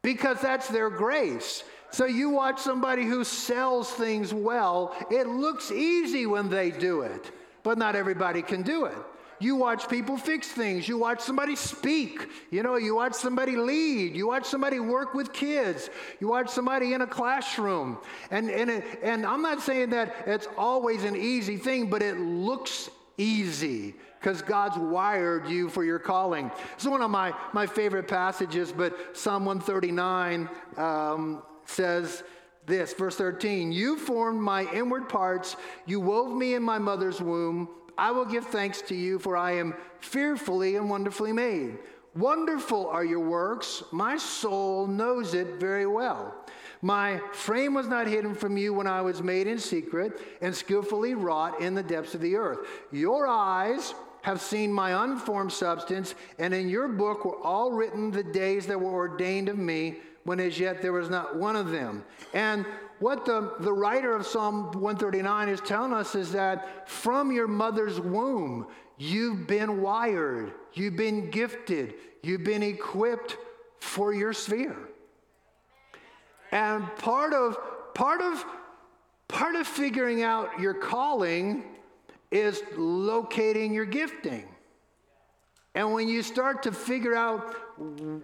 because 0.00 0.40
that's 0.40 0.68
their 0.68 0.90
grace. 0.90 1.62
So 1.90 2.06
you 2.06 2.30
watch 2.30 2.58
somebody 2.60 3.04
who 3.04 3.22
sells 3.22 3.90
things 3.90 4.32
well, 4.32 4.96
it 5.10 5.26
looks 5.26 5.70
easy 5.70 6.26
when 6.26 6.48
they 6.48 6.70
do 6.70 7.02
it, 7.02 7.30
but 7.62 7.78
not 7.78 7.96
everybody 7.96 8.42
can 8.42 8.62
do 8.62 8.86
it. 8.86 8.96
You 9.44 9.56
watch 9.56 9.90
people 9.90 10.16
fix 10.16 10.48
things. 10.48 10.88
You 10.88 10.96
watch 10.96 11.20
somebody 11.20 11.54
speak. 11.54 12.30
You 12.50 12.62
know, 12.62 12.76
you 12.76 12.94
watch 12.94 13.12
somebody 13.12 13.56
lead. 13.56 14.16
You 14.16 14.26
watch 14.26 14.46
somebody 14.46 14.80
work 14.80 15.12
with 15.12 15.34
kids. 15.34 15.90
You 16.18 16.28
watch 16.28 16.48
somebody 16.48 16.94
in 16.94 17.02
a 17.02 17.06
classroom. 17.06 17.98
And, 18.30 18.48
and, 18.48 18.70
it, 18.70 19.00
and 19.02 19.26
I'm 19.26 19.42
not 19.42 19.60
saying 19.60 19.90
that 19.90 20.14
it's 20.26 20.48
always 20.56 21.04
an 21.04 21.14
easy 21.14 21.58
thing, 21.58 21.90
but 21.90 22.00
it 22.02 22.16
looks 22.18 22.88
easy 23.18 23.96
because 24.18 24.40
God's 24.40 24.78
wired 24.78 25.46
you 25.46 25.68
for 25.68 25.84
your 25.84 25.98
calling. 25.98 26.50
It's 26.72 26.86
one 26.86 27.02
of 27.02 27.10
my, 27.10 27.34
my 27.52 27.66
favorite 27.66 28.08
passages, 28.08 28.72
but 28.72 29.14
Psalm 29.14 29.44
139 29.44 30.48
um, 30.78 31.42
says, 31.66 32.24
this, 32.64 32.94
verse 32.94 33.16
13, 33.16 33.72
you 33.72 33.98
formed 33.98 34.40
my 34.40 34.64
inward 34.72 35.06
parts, 35.10 35.56
you 35.84 36.00
wove 36.00 36.34
me 36.34 36.54
in 36.54 36.62
my 36.62 36.78
mother's 36.78 37.20
womb. 37.20 37.68
I 37.96 38.10
will 38.10 38.24
give 38.24 38.46
thanks 38.46 38.82
to 38.82 38.94
you, 38.94 39.18
for 39.18 39.36
I 39.36 39.52
am 39.52 39.74
fearfully 40.00 40.76
and 40.76 40.90
wonderfully 40.90 41.32
made. 41.32 41.78
Wonderful 42.16 42.88
are 42.88 43.04
your 43.04 43.20
works. 43.20 43.82
My 43.90 44.16
soul 44.16 44.86
knows 44.86 45.34
it 45.34 45.56
very 45.58 45.86
well. 45.86 46.34
My 46.80 47.20
frame 47.32 47.74
was 47.74 47.88
not 47.88 48.06
hidden 48.06 48.34
from 48.34 48.56
you 48.56 48.72
when 48.74 48.86
I 48.86 49.00
was 49.00 49.22
made 49.22 49.46
in 49.46 49.58
secret 49.58 50.20
and 50.40 50.54
skillfully 50.54 51.14
wrought 51.14 51.60
in 51.60 51.74
the 51.74 51.82
depths 51.82 52.14
of 52.14 52.20
the 52.20 52.36
earth. 52.36 52.58
Your 52.92 53.26
eyes 53.26 53.94
have 54.22 54.40
seen 54.40 54.72
my 54.72 55.04
unformed 55.04 55.52
substance, 55.52 56.14
and 56.38 56.54
in 56.54 56.68
your 56.68 56.88
book 56.88 57.24
were 57.24 57.38
all 57.42 57.72
written 57.72 58.10
the 58.10 58.22
days 58.22 58.66
that 58.66 58.80
were 58.80 58.92
ordained 58.92 59.48
of 59.48 59.58
me, 59.58 59.96
when 60.24 60.40
as 60.40 60.58
yet 60.58 60.80
there 60.80 60.92
was 60.92 61.10
not 61.10 61.36
one 61.36 61.56
of 61.56 61.70
them. 61.70 62.04
And 62.32 62.64
what 63.00 63.24
the, 63.24 63.54
the 63.60 63.72
writer 63.72 64.14
of 64.14 64.26
Psalm 64.26 64.66
139 64.72 65.48
is 65.48 65.60
telling 65.60 65.92
us 65.92 66.14
is 66.14 66.32
that 66.32 66.88
from 66.88 67.32
your 67.32 67.48
mother's 67.48 68.00
womb, 68.00 68.66
you've 68.98 69.46
been 69.46 69.82
wired, 69.82 70.52
you've 70.72 70.96
been 70.96 71.30
gifted, 71.30 71.94
you've 72.22 72.44
been 72.44 72.62
equipped 72.62 73.36
for 73.80 74.14
your 74.14 74.32
sphere. 74.32 74.76
And 76.52 76.84
part 76.96 77.32
of 77.32 77.56
part 77.94 78.20
of 78.20 78.44
part 79.28 79.56
of 79.56 79.66
figuring 79.66 80.22
out 80.22 80.60
your 80.60 80.74
calling 80.74 81.64
is 82.30 82.62
locating 82.76 83.74
your 83.74 83.86
gifting. 83.86 84.46
And 85.74 85.92
when 85.92 86.08
you 86.08 86.22
start 86.22 86.62
to 86.64 86.72
figure 86.72 87.14
out 87.14 87.56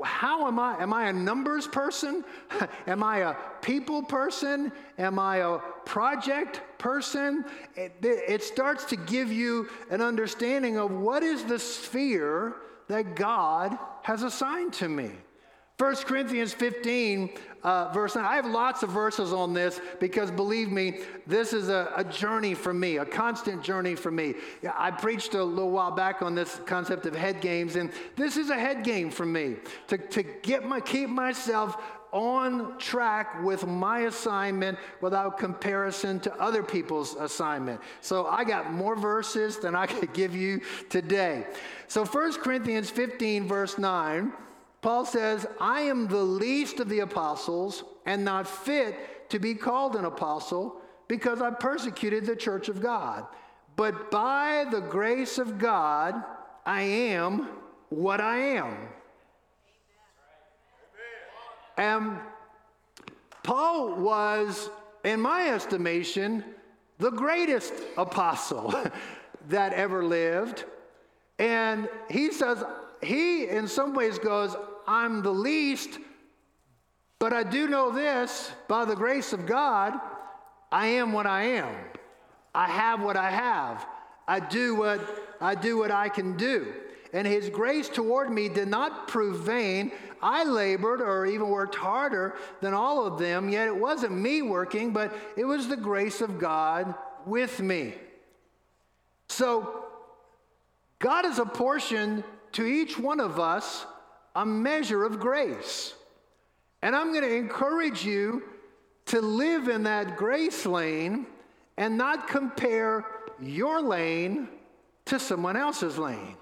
how 0.04 0.46
am 0.46 0.60
I? 0.60 0.80
Am 0.80 0.92
I 0.92 1.08
a 1.08 1.12
numbers 1.12 1.66
person? 1.66 2.24
am 2.86 3.02
I 3.02 3.18
a 3.18 3.34
people 3.60 4.02
person? 4.02 4.70
Am 4.98 5.18
I 5.18 5.38
a 5.38 5.58
project 5.84 6.60
person? 6.78 7.44
It, 7.74 7.96
it, 8.02 8.44
starts 8.44 8.84
to 8.86 8.96
give 8.96 9.32
you 9.32 9.68
an 9.90 10.00
understanding 10.00 10.78
of 10.78 10.92
what 10.92 11.24
is 11.24 11.42
the 11.44 11.58
sphere 11.58 12.54
that 12.86 13.16
God 13.16 13.76
has 14.02 14.22
assigned 14.22 14.72
to 14.74 14.88
me. 14.88 15.10
1 15.80 15.96
Corinthians 15.96 16.52
15, 16.52 17.30
uh, 17.62 17.90
verse 17.94 18.14
9. 18.14 18.22
I 18.22 18.36
have 18.36 18.44
lots 18.44 18.82
of 18.82 18.90
verses 18.90 19.32
on 19.32 19.54
this 19.54 19.80
because 19.98 20.30
believe 20.30 20.70
me, 20.70 20.98
this 21.26 21.54
is 21.54 21.70
a, 21.70 21.90
a, 21.96 22.04
journey 22.04 22.52
for 22.52 22.74
me, 22.74 22.98
a 22.98 23.04
constant 23.06 23.62
journey 23.62 23.94
for 23.94 24.10
me. 24.10 24.34
I 24.76 24.90
preached 24.90 25.32
a 25.32 25.42
little 25.42 25.70
while 25.70 25.90
back 25.90 26.20
on 26.20 26.34
this 26.34 26.60
concept 26.66 27.06
of 27.06 27.16
head 27.16 27.40
games, 27.40 27.76
and 27.76 27.90
this 28.14 28.36
is 28.36 28.50
a 28.50 28.58
head 28.58 28.84
game 28.84 29.10
for 29.10 29.24
me 29.24 29.56
to, 29.88 29.96
to 29.96 30.22
get 30.22 30.66
my, 30.66 30.80
keep 30.80 31.08
myself 31.08 31.82
on 32.12 32.76
track 32.76 33.42
with 33.42 33.66
my 33.66 34.00
assignment 34.00 34.78
without 35.00 35.38
comparison 35.38 36.20
to 36.20 36.34
other 36.34 36.62
people's 36.62 37.14
assignment. 37.14 37.80
So 38.02 38.26
I 38.26 38.44
got 38.44 38.70
more 38.70 38.96
verses 38.96 39.56
than 39.56 39.74
I 39.74 39.86
could 39.86 40.12
give 40.12 40.36
you 40.36 40.60
today. 40.90 41.46
So 41.88 42.04
1 42.04 42.34
Corinthians 42.34 42.90
15, 42.90 43.48
verse 43.48 43.78
9 43.78 44.30
Paul 44.82 45.04
says, 45.04 45.46
I 45.60 45.82
am 45.82 46.08
the 46.08 46.22
least 46.22 46.80
of 46.80 46.88
the 46.88 47.00
apostles 47.00 47.84
and 48.06 48.24
not 48.24 48.46
fit 48.46 49.28
to 49.30 49.38
be 49.38 49.54
called 49.54 49.94
an 49.94 50.06
apostle 50.06 50.80
because 51.06 51.42
I 51.42 51.50
persecuted 51.50 52.24
the 52.24 52.36
church 52.36 52.68
of 52.68 52.80
God. 52.80 53.26
But 53.76 54.10
by 54.10 54.66
the 54.70 54.80
grace 54.80 55.38
of 55.38 55.58
God, 55.58 56.22
I 56.64 56.82
am 56.82 57.48
what 57.88 58.20
I 58.20 58.36
am. 58.38 58.76
And 61.76 62.18
Paul 63.42 63.94
was, 63.94 64.70
in 65.04 65.20
my 65.20 65.48
estimation, 65.48 66.44
the 66.98 67.10
greatest 67.10 67.72
apostle 67.96 68.74
that 69.48 69.72
ever 69.72 70.04
lived. 70.04 70.64
And 71.38 71.88
he 72.10 72.32
says, 72.32 72.62
he 73.02 73.48
in 73.48 73.66
some 73.66 73.94
ways 73.94 74.18
goes, 74.18 74.56
I'm 74.86 75.22
the 75.22 75.32
least, 75.32 75.98
but 77.18 77.32
I 77.32 77.42
do 77.42 77.68
know 77.68 77.90
this 77.90 78.50
by 78.68 78.84
the 78.84 78.96
grace 78.96 79.32
of 79.32 79.46
God, 79.46 79.94
I 80.72 80.86
am 80.86 81.12
what 81.12 81.26
I 81.26 81.44
am. 81.44 81.74
I 82.54 82.66
have 82.66 83.02
what 83.02 83.16
I 83.16 83.30
have. 83.30 83.86
I 84.26 84.40
do 84.40 84.74
what 84.74 85.00
I 85.40 85.54
do 85.54 85.78
what 85.78 85.90
I 85.90 86.08
can 86.08 86.36
do. 86.36 86.72
And 87.12 87.26
his 87.26 87.50
grace 87.50 87.88
toward 87.88 88.30
me 88.30 88.48
did 88.48 88.68
not 88.68 89.08
prove 89.08 89.40
vain. 89.40 89.90
I 90.22 90.44
labored 90.44 91.00
or 91.00 91.26
even 91.26 91.48
worked 91.48 91.74
harder 91.74 92.36
than 92.60 92.74
all 92.74 93.06
of 93.06 93.18
them, 93.18 93.48
yet 93.48 93.66
it 93.66 93.76
wasn't 93.76 94.12
me 94.12 94.42
working, 94.42 94.92
but 94.92 95.12
it 95.36 95.44
was 95.44 95.66
the 95.66 95.76
grace 95.76 96.20
of 96.20 96.38
God 96.38 96.94
with 97.26 97.60
me. 97.60 97.94
So, 99.28 99.84
God 100.98 101.24
has 101.24 101.38
apportioned 101.38 102.22
to 102.52 102.64
each 102.64 102.98
one 102.98 103.20
of 103.20 103.40
us 103.40 103.86
a 104.40 104.46
measure 104.46 105.05
of 105.05 105.20
grace. 105.20 105.92
And 106.81 106.96
I'm 106.96 107.12
going 107.12 107.29
to 107.29 107.35
encourage 107.35 108.07
you 108.07 108.42
to 109.07 109.20
live 109.20 109.68
in 109.68 109.83
that 109.83 110.16
grace 110.16 110.64
lane 110.64 111.26
and 111.76 111.98
not 111.98 112.26
compare 112.26 113.05
your 113.38 113.83
lane 113.83 114.48
to 115.05 115.20
someone 115.20 115.59
else's 115.59 115.98
lane. 115.98 116.37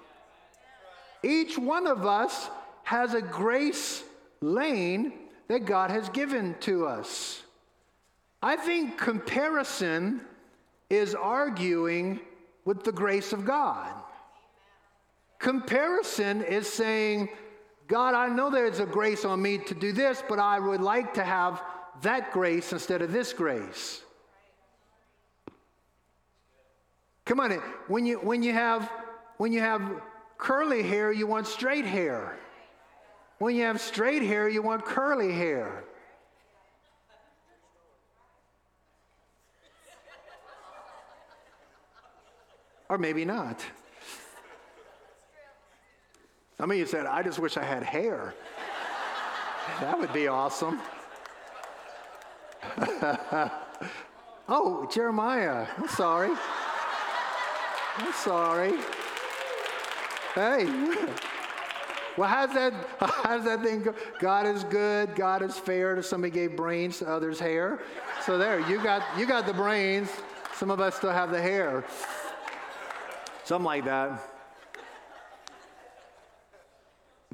Each 1.23 1.57
one 1.57 1.87
of 1.87 2.05
us 2.05 2.49
has 2.83 3.15
a 3.15 3.21
grace 3.21 4.01
lane 4.39 5.11
that 5.49 5.65
God 5.65 5.91
has 5.91 6.07
given 6.07 6.55
to 6.61 6.87
us. 6.87 7.43
I 8.41 8.55
think 8.55 8.97
comparison 8.97 10.21
is 10.89 11.15
arguing 11.15 12.21
with 12.63 12.85
the 12.85 12.93
grace 12.93 13.33
of 13.33 13.43
God. 13.43 13.91
Comparison 15.39 16.43
is 16.45 16.71
saying, 16.71 17.27
God, 17.89 18.13
I 18.13 18.27
know 18.27 18.51
there's 18.51 18.79
a 18.79 18.85
grace 18.85 19.25
on 19.25 19.41
me 19.41 19.57
to 19.57 19.73
do 19.73 19.91
this, 19.91 20.23
but 20.29 20.37
I 20.37 20.59
would 20.59 20.79
like 20.79 21.15
to 21.15 21.23
have 21.23 21.61
that 22.03 22.31
grace 22.31 22.71
instead 22.71 23.01
of 23.01 23.11
this 23.11 23.33
grace. 23.33 24.01
Come 27.25 27.39
on, 27.39 27.51
when 27.87 28.05
you 28.05 28.17
when 28.19 28.43
you 28.43 28.53
have 28.53 28.91
when 29.37 29.51
you 29.51 29.59
have 29.59 29.81
curly 30.37 30.83
hair, 30.83 31.11
you 31.11 31.25
want 31.25 31.47
straight 31.47 31.85
hair. 31.85 32.37
When 33.39 33.55
you 33.55 33.63
have 33.63 33.81
straight 33.81 34.21
hair, 34.21 34.47
you 34.47 34.61
want 34.61 34.85
curly 34.85 35.31
hair. 35.31 35.83
Or 42.87 42.99
maybe 42.99 43.25
not. 43.25 43.63
Some 46.59 46.71
of 46.71 46.77
you 46.77 46.85
said, 46.85 47.05
I 47.05 47.23
just 47.23 47.39
wish 47.39 47.55
I 47.55 47.63
had 47.63 47.83
hair. 47.83 48.33
that 49.79 49.97
would 49.97 50.11
be 50.11 50.27
awesome. 50.27 50.81
oh, 54.49 54.85
Jeremiah. 54.91 55.67
I'm 55.77 55.87
sorry. 55.87 56.31
I'm 57.95 58.11
sorry. 58.11 58.73
Hey. 60.35 60.65
Well, 62.17 62.27
how's 62.27 62.53
that, 62.55 62.73
how's 62.99 63.45
that 63.45 63.63
thing 63.63 63.83
go? 63.83 63.95
God 64.19 64.45
is 64.45 64.65
good, 64.65 65.15
God 65.15 65.41
is 65.41 65.57
fair. 65.57 65.95
To 65.95 66.03
somebody 66.03 66.31
gave 66.31 66.57
brains, 66.57 66.99
to 66.99 67.07
others 67.07 67.39
hair. 67.39 67.79
So 68.25 68.37
there, 68.37 68.59
you 68.69 68.83
got 68.83 69.01
you 69.17 69.25
got 69.25 69.45
the 69.45 69.53
brains. 69.53 70.09
Some 70.55 70.71
of 70.71 70.81
us 70.81 70.95
still 70.95 71.11
have 71.11 71.31
the 71.31 71.41
hair. 71.41 71.85
Something 73.45 73.63
like 73.63 73.85
that. 73.85 74.38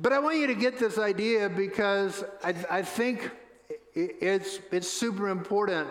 But 0.05 0.13
I 0.13 0.19
want 0.19 0.37
you 0.37 0.45
to 0.45 0.53
get 0.53 0.77
this 0.77 0.99
idea 0.99 1.49
because 1.49 2.23
I, 2.43 2.53
I 2.69 2.81
think 2.83 3.31
it's, 3.95 4.59
it's 4.71 4.87
super 4.87 5.29
important. 5.29 5.89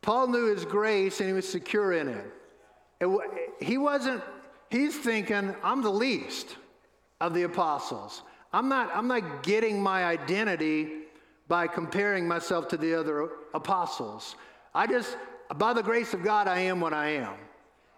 Paul 0.00 0.26
knew 0.26 0.46
his 0.46 0.64
grace 0.64 1.20
and 1.20 1.28
he 1.28 1.32
was 1.32 1.48
secure 1.48 1.92
in 1.92 2.08
it. 2.08 2.26
it. 3.00 3.08
He 3.60 3.78
wasn't, 3.78 4.24
he's 4.70 4.98
thinking, 4.98 5.54
I'm 5.62 5.82
the 5.82 5.92
least 5.92 6.56
of 7.20 7.32
the 7.32 7.44
apostles. 7.44 8.24
I'm 8.52 8.68
not, 8.68 8.90
I'm 8.92 9.06
not 9.06 9.44
getting 9.44 9.80
my 9.80 10.04
identity 10.04 10.88
by 11.46 11.68
comparing 11.68 12.26
myself 12.26 12.66
to 12.70 12.76
the 12.76 12.92
other 12.92 13.28
apostles. 13.54 14.34
I 14.74 14.88
just, 14.88 15.16
by 15.58 15.74
the 15.74 15.82
grace 15.84 16.12
of 16.12 16.24
God, 16.24 16.48
I 16.48 16.58
am 16.58 16.80
what 16.80 16.92
I 16.92 17.10
am. 17.10 17.34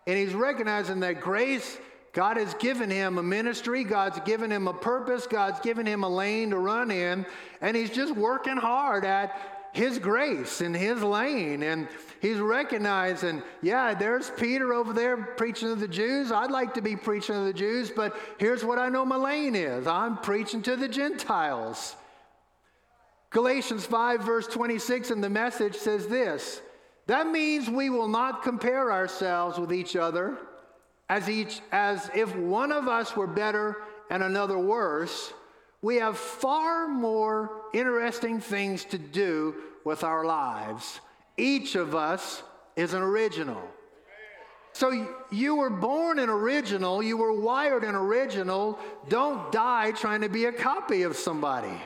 And 0.06 0.18
he's 0.18 0.34
recognizing 0.34 1.00
that 1.00 1.22
grace, 1.22 1.78
God 2.14 2.37
has 2.37 2.55
given 2.55 2.90
him 2.90 3.18
a 3.18 3.22
ministry, 3.22 3.83
God's 3.83 4.20
given 4.20 4.50
him 4.50 4.68
a 4.68 4.72
purpose, 4.72 5.27
God's 5.27 5.59
given 5.61 5.85
him 5.85 6.05
a 6.05 6.09
lane 6.09 6.50
to 6.50 6.59
run 6.59 6.92
in, 6.92 7.27
and 7.61 7.77
he's 7.77 7.90
just 7.90 8.14
working 8.14 8.57
hard 8.57 9.05
at 9.05 9.37
his 9.72 9.98
grace 9.98 10.61
and 10.61 10.77
his 10.77 11.03
lane. 11.03 11.64
And 11.64 11.88
he's 12.22 12.38
recognizing, 12.38 13.42
yeah, 13.62 13.94
there's 13.94 14.31
Peter 14.31 14.72
over 14.72 14.92
there 14.92 15.16
preaching 15.16 15.68
to 15.68 15.74
the 15.74 15.88
Jews. 15.88 16.31
I'd 16.31 16.53
like 16.53 16.74
to 16.74 16.81
be 16.81 16.94
preaching 16.94 17.35
to 17.35 17.40
the 17.40 17.53
Jews, 17.53 17.90
but 17.90 18.16
here's 18.38 18.64
what 18.64 18.79
I 18.79 18.88
know 18.88 19.05
my 19.05 19.16
lane 19.16 19.57
is 19.57 19.88
I'm 19.88 20.16
preaching 20.18 20.62
to 20.62 20.77
the 20.77 20.88
Gentiles. 20.88 21.96
Galatians 23.31 23.85
5, 23.85 24.20
verse 24.20 24.46
26 24.46 25.11
in 25.11 25.20
the 25.20 25.29
message 25.29 25.74
says 25.74 26.07
this 26.07 26.61
that 27.07 27.27
means 27.27 27.68
we 27.68 27.90
will 27.90 28.09
not 28.09 28.42
compare 28.42 28.90
ourselves 28.90 29.59
with 29.59 29.72
each 29.72 29.96
other 29.96 30.38
as, 31.09 31.29
each, 31.29 31.61
as 31.73 32.11
if 32.14 32.35
one 32.37 32.73
of 32.73 32.88
us 32.88 33.17
were 33.17 33.27
better 33.27 33.79
and 34.11 34.23
another 34.23 34.59
worse. 34.59 35.33
We 35.83 35.97
have 35.97 36.17
far 36.17 36.88
more 36.88 37.51
interesting 37.73 38.40
things 38.40 38.85
to 38.87 38.99
do 38.99 39.55
with 39.85 40.03
our 40.03 40.25
lives. 40.25 41.01
Each 41.37 41.75
of 41.75 41.95
us 41.95 42.43
is 42.77 42.95
an 42.95 43.03
original. 43.03 43.62
So 44.73 45.07
you 45.31 45.55
were 45.55 45.71
born 45.71 46.19
an 46.19 46.29
original, 46.29 47.01
you 47.01 47.17
were 47.17 47.33
wired 47.33 47.85
an 47.85 47.95
original. 47.95 48.79
Don't 49.09 49.53
die 49.53 49.93
trying 49.93 50.23
to 50.23 50.29
be 50.29 50.47
a 50.47 50.53
copy 50.53 51.03
of 51.03 51.17
somebody. 51.17 51.81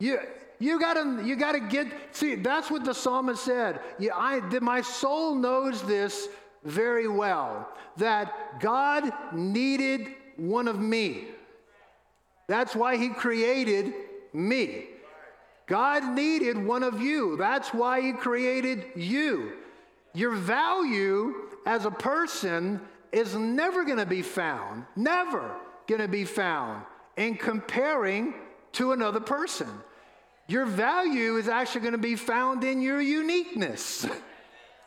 You, 0.00 0.18
you 0.58 0.80
gotta, 0.80 1.22
you 1.24 1.36
gotta 1.36 1.60
get, 1.60 1.86
see, 2.10 2.34
that's 2.34 2.70
what 2.70 2.84
the 2.84 2.92
psalmist 2.92 3.44
said. 3.44 3.80
Yeah, 4.00 4.16
I, 4.16 4.40
my 4.60 4.80
soul 4.80 5.36
knows 5.36 5.82
this 5.82 6.28
very 6.66 7.08
well, 7.08 7.68
that 7.96 8.60
God 8.60 9.10
needed 9.32 10.08
one 10.36 10.68
of 10.68 10.78
me. 10.78 11.28
That's 12.48 12.74
why 12.76 12.96
he 12.96 13.08
created 13.08 13.94
me. 14.32 14.84
God 15.66 16.14
needed 16.14 16.62
one 16.64 16.82
of 16.82 17.00
you. 17.00 17.36
That's 17.36 17.72
why 17.72 18.00
he 18.00 18.12
created 18.12 18.84
you. 18.94 19.52
Your 20.14 20.34
value 20.34 21.34
as 21.66 21.84
a 21.84 21.90
person 21.90 22.80
is 23.12 23.34
never 23.34 23.84
going 23.84 23.98
to 23.98 24.06
be 24.06 24.22
found, 24.22 24.84
never 24.94 25.56
going 25.86 26.00
to 26.00 26.08
be 26.08 26.24
found 26.24 26.84
in 27.16 27.36
comparing 27.36 28.34
to 28.72 28.92
another 28.92 29.20
person. 29.20 29.68
Your 30.48 30.66
value 30.66 31.36
is 31.36 31.48
actually 31.48 31.80
going 31.80 31.92
to 31.92 31.98
be 31.98 32.16
found 32.16 32.62
in 32.62 32.80
your 32.80 33.00
uniqueness. 33.00 34.06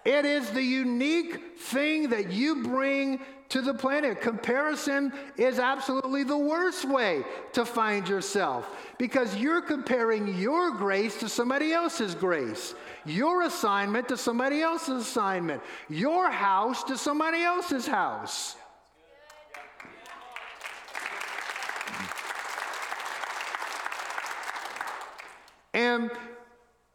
It 0.05 0.25
is 0.25 0.49
the 0.51 0.63
unique 0.63 1.57
thing 1.57 2.09
that 2.09 2.31
you 2.31 2.63
bring 2.63 3.19
to 3.49 3.61
the 3.61 3.73
planet. 3.73 4.21
Comparison 4.21 5.11
is 5.37 5.59
absolutely 5.59 6.23
the 6.23 6.37
worst 6.37 6.85
way 6.85 7.23
to 7.53 7.65
find 7.65 8.07
yourself 8.07 8.69
because 8.97 9.35
you're 9.35 9.61
comparing 9.61 10.37
your 10.37 10.71
grace 10.71 11.17
to 11.17 11.27
somebody 11.27 11.73
else's 11.73 12.15
grace, 12.15 12.75
your 13.05 13.43
assignment 13.43 14.07
to 14.07 14.17
somebody 14.17 14.61
else's 14.61 15.03
assignment, 15.03 15.61
your 15.89 16.31
house 16.31 16.83
to 16.85 16.97
somebody 16.97 17.41
else's 17.41 17.85
house. 17.85 18.55
And 25.73 26.09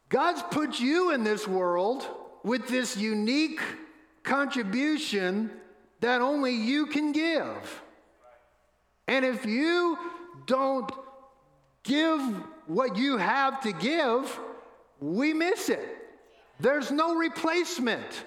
God's 0.08 0.42
put 0.50 0.80
you 0.80 1.12
in 1.12 1.22
this 1.24 1.46
world 1.46 2.08
with 2.44 2.68
this 2.68 2.96
unique 2.96 3.60
contribution 4.22 5.50
that 6.00 6.20
only 6.20 6.52
you 6.52 6.86
can 6.86 7.10
give. 7.10 7.82
And 9.08 9.24
if 9.24 9.44
you 9.46 9.98
don't 10.46 10.90
give 11.82 12.20
what 12.66 12.96
you 12.96 13.16
have 13.16 13.60
to 13.62 13.72
give, 13.72 14.38
we 15.00 15.32
miss 15.32 15.68
it. 15.68 15.88
There's 16.60 16.90
no 16.90 17.14
replacement 17.14 18.24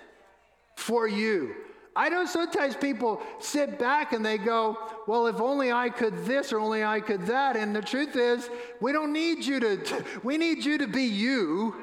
for 0.75 1.08
you. 1.08 1.56
I 1.95 2.10
know 2.10 2.25
sometimes 2.25 2.75
people 2.75 3.21
sit 3.39 3.80
back 3.80 4.13
and 4.13 4.23
they 4.23 4.38
go, 4.38 4.77
Well, 5.08 5.25
if 5.25 5.41
only 5.41 5.71
I 5.71 5.89
could 5.89 6.25
this 6.25 6.53
or 6.53 6.60
only 6.60 6.84
I 6.84 6.99
could 6.99 7.25
that. 7.25 7.56
And 7.56 7.75
the 7.75 7.82
truth 7.82 8.15
is, 8.15 8.49
we 8.80 8.91
don't 8.91 9.12
need 9.12 9.43
you 9.43 9.60
to, 9.60 10.06
we 10.23 10.38
need 10.38 10.63
you 10.63 10.77
to 10.77 10.88
be 10.88 11.03
you 11.03 11.75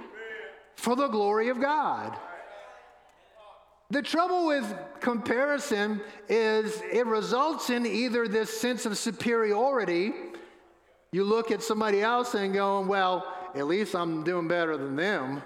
for 0.76 0.96
the 0.96 1.08
glory 1.08 1.48
of 1.48 1.60
God. 1.60 2.16
The 3.90 4.02
trouble 4.02 4.46
with 4.46 4.74
comparison 5.00 6.00
is 6.28 6.82
it 6.92 7.06
results 7.06 7.70
in 7.70 7.86
either 7.86 8.26
this 8.26 8.50
sense 8.60 8.86
of 8.86 8.96
superiority. 8.98 10.12
You 11.12 11.24
look 11.24 11.50
at 11.50 11.62
somebody 11.62 12.02
else 12.02 12.34
and 12.34 12.52
going, 12.54 12.88
Well, 12.88 13.32
at 13.54 13.66
least 13.66 13.94
I'm 13.94 14.24
doing 14.24 14.48
better 14.48 14.76
than 14.76 14.96
them. 14.96 15.42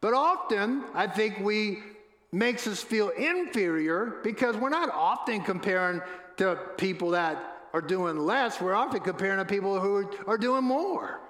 But 0.00 0.14
often, 0.14 0.84
I 0.94 1.06
think 1.06 1.40
we 1.40 1.82
makes 2.30 2.66
us 2.66 2.82
feel 2.82 3.10
inferior 3.10 4.16
because 4.22 4.56
we're 4.56 4.68
not 4.68 4.90
often 4.90 5.40
comparing 5.40 6.00
to 6.36 6.58
people 6.76 7.10
that 7.10 7.68
are 7.72 7.80
doing 7.80 8.18
less. 8.18 8.60
We're 8.60 8.74
often 8.74 9.00
comparing 9.00 9.38
to 9.38 9.44
people 9.44 9.80
who 9.80 10.10
are 10.26 10.36
doing 10.36 10.64
more. 10.64 11.20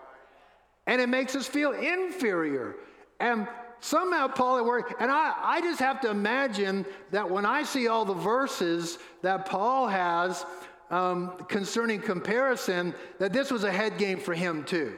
And 0.86 1.00
it 1.00 1.08
makes 1.08 1.34
us 1.34 1.46
feel 1.46 1.72
inferior. 1.72 2.76
And 3.20 3.48
somehow 3.80 4.28
Paul 4.28 4.58
at 4.58 4.64
work, 4.64 4.94
and 5.00 5.10
I, 5.10 5.34
I 5.42 5.60
just 5.60 5.80
have 5.80 6.00
to 6.02 6.10
imagine 6.10 6.84
that 7.10 7.30
when 7.30 7.46
I 7.46 7.62
see 7.62 7.88
all 7.88 8.04
the 8.04 8.14
verses 8.14 8.98
that 9.22 9.46
Paul 9.46 9.88
has 9.88 10.44
um, 10.90 11.32
concerning 11.48 12.00
comparison, 12.00 12.94
that 13.18 13.32
this 13.32 13.50
was 13.50 13.64
a 13.64 13.72
head 13.72 13.98
game 13.98 14.18
for 14.18 14.34
him 14.34 14.64
too. 14.64 14.94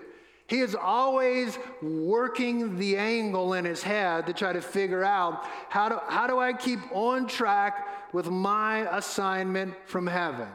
He 0.49 0.61
is 0.61 0.77
always 0.77 1.59
working 1.83 2.79
the 2.79 2.97
angle 2.97 3.55
in 3.55 3.65
his 3.65 3.83
head 3.83 4.27
to 4.27 4.33
try 4.33 4.53
to 4.53 4.61
figure 4.61 5.03
out 5.03 5.45
how 5.69 5.89
do, 5.89 5.99
how 6.07 6.29
do 6.29 6.39
I 6.39 6.53
keep 6.53 6.79
on 6.93 7.27
track 7.27 8.13
with 8.13 8.31
my 8.31 8.89
assignment 8.97 9.75
from 9.87 10.07
heaven? 10.07 10.49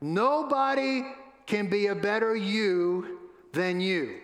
Nobody 0.00 1.04
can 1.46 1.68
be 1.68 1.86
a 1.86 1.94
better 1.94 2.34
you 2.34 3.18
than 3.52 3.80
you. 3.80 4.16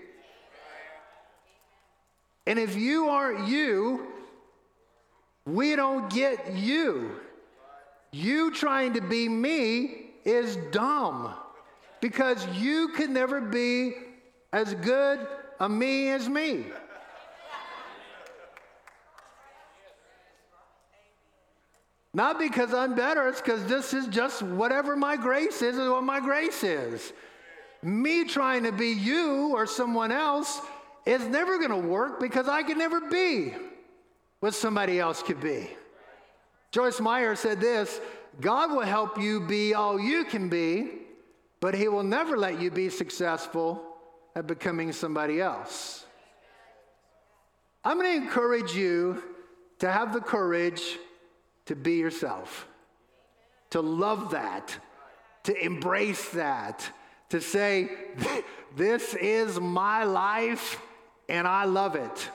And 2.46 2.58
if 2.58 2.76
you 2.76 3.08
aren't 3.08 3.48
you, 3.48 4.06
we 5.44 5.76
don't 5.76 6.08
get 6.10 6.54
you. 6.54 7.10
You 8.12 8.52
trying 8.52 8.94
to 8.94 9.00
be 9.00 9.28
me 9.28 10.06
is 10.24 10.56
dumb 10.70 11.34
because 12.00 12.46
you 12.48 12.88
can 12.88 13.12
never 13.12 13.40
be 13.40 13.94
as 14.52 14.74
good 14.74 15.26
a 15.58 15.68
me 15.68 16.10
as 16.10 16.28
me. 16.28 16.66
Not 22.14 22.38
because 22.38 22.72
I'm 22.72 22.94
better, 22.94 23.28
it's 23.28 23.42
because 23.42 23.66
this 23.66 23.92
is 23.92 24.06
just 24.06 24.42
whatever 24.42 24.96
my 24.96 25.16
grace 25.16 25.60
is, 25.60 25.76
is 25.76 25.88
what 25.88 26.02
my 26.02 26.18
grace 26.18 26.64
is. 26.64 27.12
Me 27.82 28.24
trying 28.24 28.62
to 28.62 28.72
be 28.72 28.88
you 28.88 29.52
or 29.54 29.66
someone 29.66 30.10
else 30.10 30.60
is 31.06 31.22
never 31.26 31.56
going 31.58 31.70
to 31.70 31.88
work 31.88 32.20
because 32.20 32.48
I 32.48 32.64
can 32.64 32.78
never 32.78 33.00
be 33.00 33.54
what 34.40 34.54
somebody 34.54 34.98
else 34.98 35.22
could 35.22 35.40
be. 35.40 35.70
Joyce 36.72 37.00
Meyer 37.00 37.36
said 37.36 37.60
this 37.60 38.00
God 38.40 38.70
will 38.72 38.80
help 38.80 39.18
you 39.18 39.40
be 39.40 39.72
all 39.72 39.98
you 39.98 40.24
can 40.24 40.48
be, 40.48 40.90
but 41.60 41.74
He 41.74 41.88
will 41.88 42.02
never 42.02 42.36
let 42.36 42.60
you 42.60 42.70
be 42.70 42.90
successful 42.90 43.82
at 44.34 44.46
becoming 44.46 44.92
somebody 44.92 45.40
else. 45.40 46.04
I'm 47.84 47.98
going 47.98 48.20
to 48.20 48.26
encourage 48.26 48.74
you 48.74 49.22
to 49.78 49.90
have 49.90 50.12
the 50.12 50.20
courage 50.20 50.98
to 51.66 51.76
be 51.76 51.94
yourself, 51.94 52.66
to 53.70 53.80
love 53.80 54.32
that, 54.32 54.76
to 55.44 55.64
embrace 55.64 56.30
that, 56.30 56.90
to 57.30 57.40
say, 57.40 57.90
This 58.76 59.14
is 59.14 59.58
my 59.58 60.04
life 60.04 60.80
and 61.28 61.46
I 61.46 61.64
love 61.64 61.94
it. 61.94 62.30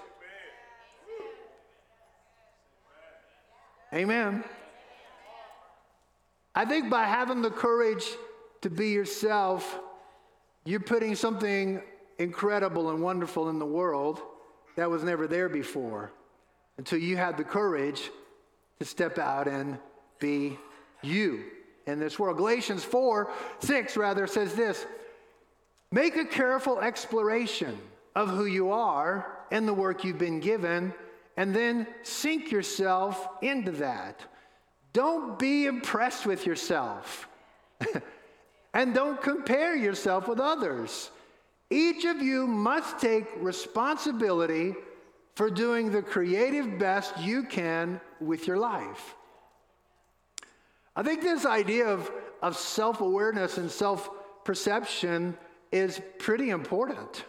Amen. 3.93 4.43
I 6.56 6.65
think 6.65 6.89
by 6.89 7.06
having 7.06 7.41
the 7.41 7.49
courage 7.49 8.06
to 8.62 8.69
be 8.69 8.89
yourself, 8.89 9.80
you're 10.65 10.80
putting 10.80 11.15
something 11.15 11.82
incredible 12.19 12.89
and 12.89 13.01
wonderful 13.01 13.49
in 13.49 13.60
the 13.60 13.65
world 13.65 14.21
that 14.75 14.89
was 14.89 15.04
never 15.04 15.27
there 15.27 15.49
before 15.49 16.12
until 16.77 16.99
you 16.99 17.17
had 17.17 17.38
the 17.38 17.43
courage 17.43 18.10
to 18.80 18.86
step 18.86 19.17
out 19.17 19.47
and 19.47 19.77
be 20.19 20.58
you 21.01 21.43
in 21.88 21.99
this 21.99 22.19
world. 22.19 22.38
Galatians 22.38 22.84
4 22.84 23.32
6 23.60 23.97
rather 23.97 24.27
says 24.27 24.54
this 24.54 24.86
Make 25.91 26.15
a 26.15 26.25
careful 26.25 26.80
exploration 26.80 27.77
of 28.15 28.30
who 28.30 28.45
you 28.45 28.71
are 28.71 29.39
and 29.52 29.67
the 29.67 29.74
work 29.74 30.04
you've 30.04 30.17
been 30.17 30.39
given, 30.39 30.93
and 31.38 31.56
then 31.56 31.88
sink 32.04 32.52
yourself 32.52 33.28
into 33.41 33.71
that. 33.71 34.21
Don't 34.93 35.39
be 35.39 35.65
impressed 35.65 36.26
with 36.26 36.45
yourself. 36.45 37.28
and 38.74 38.93
don't 38.93 39.21
compare 39.21 39.76
yourself 39.76 40.28
with 40.28 40.39
others. 40.39 41.10
Each 41.69 42.06
of 42.06 42.21
you 42.21 42.47
must 42.47 43.00
take 43.00 43.26
responsibility 43.38 44.76
for 45.36 45.50
doing 45.50 45.91
the 45.91 46.02
creative 46.02 46.78
best 46.78 47.17
you 47.19 47.43
can 47.43 48.02
with 48.19 48.47
your 48.47 48.58
life. 48.58 49.15
I 50.95 51.04
think 51.04 51.21
this 51.21 51.45
idea 51.45 51.88
of, 51.88 52.12
of 52.41 52.58
self 52.58 53.00
awareness 53.00 53.58
and 53.58 53.71
self 53.71 54.10
perception 54.43 55.38
is 55.71 56.02
pretty 56.19 56.50
important. 56.50 57.24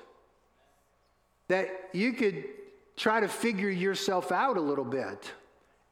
That 1.53 1.91
you 1.93 2.15
could 2.15 2.45
try 2.97 3.21
to 3.21 3.29
figure 3.29 3.69
yourself 3.69 4.33
out 4.33 4.57
a 4.57 4.61
little 4.61 4.87
bit 4.87 5.31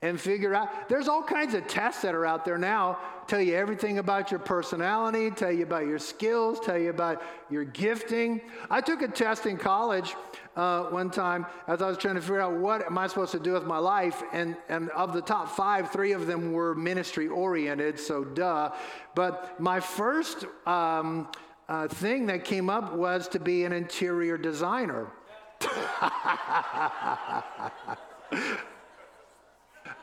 and 0.01 0.19
figure 0.19 0.55
out. 0.55 0.89
There's 0.89 1.07
all 1.07 1.23
kinds 1.23 1.53
of 1.53 1.67
tests 1.67 2.01
that 2.01 2.15
are 2.15 2.25
out 2.25 2.47
there 2.47 2.57
now, 2.57 2.99
tell 3.27 3.43
you 3.43 3.55
everything 3.55 3.99
about 3.99 4.31
your 4.31 4.41
personality, 4.41 5.31
tell 5.31 5.53
you 5.53 5.65
about 5.65 5.87
your 5.87 5.99
skills, 5.99 6.61
tell 6.61 6.79
you 6.79 6.89
about 6.89 7.23
your 7.51 7.65
gifting. 7.65 8.41
I 8.71 8.81
took 8.81 9.03
a 9.03 9.09
test 9.09 9.45
in 9.45 9.59
college 9.59 10.15
uh, 10.57 10.85
one 10.85 11.11
time 11.11 11.45
as 11.69 11.83
I 11.83 11.89
was 11.89 11.99
trying 11.99 12.15
to 12.15 12.23
figure 12.23 12.41
out 12.41 12.55
what 12.55 12.87
am 12.87 12.97
I 12.97 13.07
supposed 13.07 13.33
to 13.33 13.39
do 13.39 13.53
with 13.53 13.67
my 13.67 13.77
life, 13.77 14.23
and, 14.33 14.57
and 14.71 14.89
of 14.91 15.13
the 15.13 15.21
top 15.21 15.51
five, 15.51 15.93
three 15.93 16.13
of 16.13 16.27
them 16.27 16.53
were 16.53 16.75
ministry 16.75 17.29
oriented, 17.29 18.01
so 18.01 18.25
duh. 18.25 18.73
But 19.15 19.61
my 19.61 19.79
first 19.79 20.47
um, 20.67 21.29
uh, 21.69 21.89
thing 21.89 22.25
that 22.27 22.45
came 22.45 22.71
up 22.71 22.95
was 22.95 23.29
to 23.29 23.39
be 23.39 23.65
an 23.65 23.73
interior 23.75 24.39
designer. 24.39 25.13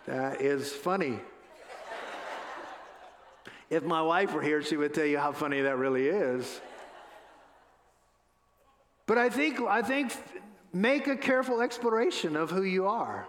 That 0.08 0.42
is 0.42 0.72
funny. 0.72 1.20
if 3.70 3.84
my 3.84 4.02
wife 4.02 4.34
were 4.34 4.42
here, 4.42 4.64
she 4.64 4.78
would 4.78 4.94
tell 4.94 5.06
you 5.06 5.18
how 5.18 5.34
funny 5.34 5.62
that 5.62 5.78
really 5.78 6.08
is. 6.08 6.62
But 9.06 9.18
I 9.18 9.30
think, 9.30 9.60
I 9.60 9.82
think 9.82 10.14
make 10.74 11.08
a 11.08 11.18
careful 11.18 11.62
exploration 11.62 12.38
of 12.38 12.50
who 12.50 12.64
you 12.64 12.88
are. 12.88 13.28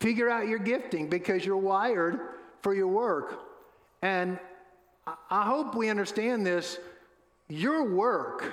Figure 0.00 0.28
out 0.28 0.48
your 0.48 0.58
gifting 0.58 1.08
because 1.08 1.46
you're 1.46 1.56
wired 1.56 2.20
for 2.60 2.74
your 2.74 2.88
work. 2.88 3.40
And 4.02 4.38
I 5.30 5.44
hope 5.44 5.74
we 5.74 5.88
understand 5.88 6.44
this. 6.46 6.78
Your 7.48 7.84
work 7.84 8.44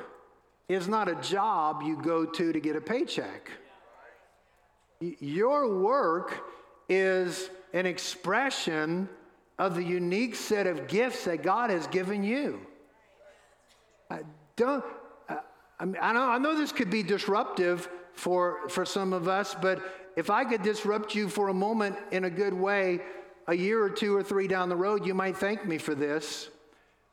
is 0.68 0.88
not 0.88 1.08
a 1.08 1.16
job 1.16 1.82
you 1.84 2.02
go 2.02 2.26
to 2.26 2.52
to 2.52 2.60
get 2.60 2.76
a 2.76 2.82
paycheck. 2.82 3.52
Your 5.00 5.78
work 5.78 6.44
is 6.90 7.50
an 7.74 7.86
expression 7.86 9.10
of 9.60 9.76
the 9.76 9.84
unique 9.84 10.36
set 10.36 10.68
of 10.68 10.88
gifts 10.88 11.26
that 11.26 11.44
God 11.44 11.70
has 11.70 11.88
given 11.88 12.24
you. 12.24 12.66
I 14.10 14.22
don't, 14.56 14.84
I, 15.80 15.86
mean, 15.86 15.98
I, 16.02 16.14
know, 16.14 16.24
I 16.24 16.38
know 16.38 16.56
this 16.58 16.72
could 16.72 16.90
be 16.90 17.04
disruptive 17.04 17.90
for, 18.14 18.70
for 18.70 18.86
some 18.86 19.14
of 19.14 19.28
us, 19.28 19.56
but 19.62 19.82
if 20.16 20.30
I 20.30 20.46
could 20.46 20.64
disrupt 20.64 21.16
you 21.16 21.30
for 21.30 21.50
a 21.50 21.54
moment 21.54 21.98
in 22.12 22.26
a 22.26 22.30
good 22.30 22.54
way, 22.54 23.02
a 23.48 23.56
year 23.56 23.84
or 23.84 23.90
two 23.90 24.16
or 24.16 24.24
three 24.24 24.48
down 24.48 24.70
the 24.70 24.76
road, 24.76 25.06
you 25.06 25.14
might 25.14 25.38
thank 25.38 25.66
me 25.66 25.78
for 25.78 25.94
this. 25.94 26.50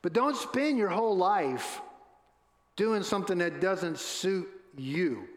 But 0.01 0.13
don't 0.13 0.37
spend 0.37 0.79
your 0.79 0.89
whole 0.89 1.17
life 1.17 1.81
doing 2.77 3.03
something 3.03 3.39
that 3.39 3.61
doesn't 3.61 3.99
suit 3.99 4.49
you, 4.77 5.29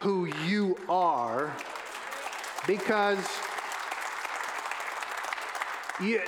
who 0.00 0.26
you 0.46 0.76
are, 0.88 1.54
because 2.66 3.24
you, 6.00 6.20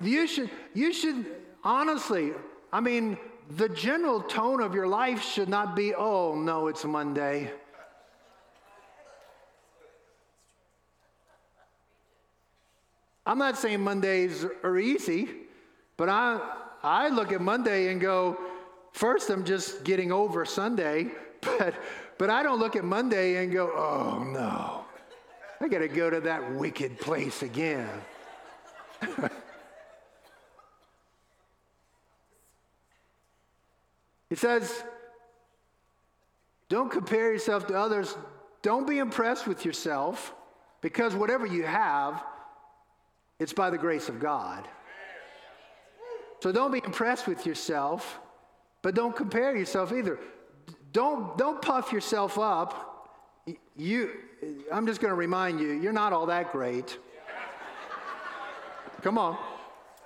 you, 0.00 0.26
should, 0.26 0.50
you 0.72 0.92
should, 0.92 1.26
honestly, 1.62 2.32
I 2.72 2.80
mean, 2.80 3.18
the 3.56 3.68
general 3.68 4.20
tone 4.22 4.62
of 4.62 4.74
your 4.74 4.86
life 4.86 5.22
should 5.22 5.48
not 5.48 5.76
be, 5.76 5.94
oh, 5.94 6.34
no, 6.34 6.68
it's 6.68 6.84
Monday. 6.84 7.50
I'm 13.26 13.38
not 13.38 13.56
saying 13.56 13.80
Mondays 13.80 14.44
are 14.62 14.78
easy, 14.78 15.28
but 15.96 16.08
I, 16.08 16.40
I 16.82 17.08
look 17.08 17.32
at 17.32 17.40
Monday 17.40 17.90
and 17.90 18.00
go, 18.00 18.38
first, 18.94 19.28
I'm 19.28 19.44
just 19.44 19.84
getting 19.84 20.10
over 20.10 20.46
Sunday, 20.46 21.08
but, 21.42 21.74
but 22.16 22.30
I 22.30 22.42
don't 22.42 22.58
look 22.58 22.74
at 22.76 22.84
Monday 22.84 23.44
and 23.44 23.52
go, 23.52 23.70
oh, 23.76 24.24
no, 24.24 24.86
I 25.60 25.68
got 25.68 25.80
to 25.80 25.88
go 25.88 26.08
to 26.08 26.20
that 26.20 26.54
wicked 26.54 26.98
place 26.98 27.42
again. 27.42 27.90
he 34.30 34.36
says, 34.36 34.82
don't 36.70 36.90
compare 36.90 37.30
yourself 37.32 37.66
to 37.66 37.74
others. 37.74 38.16
Don't 38.62 38.86
be 38.88 38.98
impressed 38.98 39.46
with 39.46 39.66
yourself 39.66 40.32
because 40.80 41.14
whatever 41.14 41.44
you 41.46 41.64
have, 41.64 42.24
it's 43.38 43.52
by 43.52 43.70
the 43.70 43.78
grace 43.78 44.08
of 44.08 44.20
God. 44.20 44.66
So 46.40 46.52
don't 46.52 46.72
be 46.72 46.82
impressed 46.84 47.26
with 47.26 47.46
yourself, 47.46 48.20
but 48.84 48.94
don't 48.94 49.16
compare 49.16 49.56
yourself 49.56 49.94
either. 49.94 50.18
Don't, 50.92 51.38
don't 51.38 51.62
puff 51.62 51.90
yourself 51.90 52.38
up. 52.38 53.08
You, 53.74 54.10
I'm 54.70 54.86
just 54.86 55.00
going 55.00 55.10
to 55.10 55.16
remind 55.16 55.58
you, 55.58 55.72
you're 55.72 55.90
not 55.90 56.12
all 56.12 56.26
that 56.26 56.52
great. 56.52 56.98
Come 59.00 59.16
on. 59.16 59.38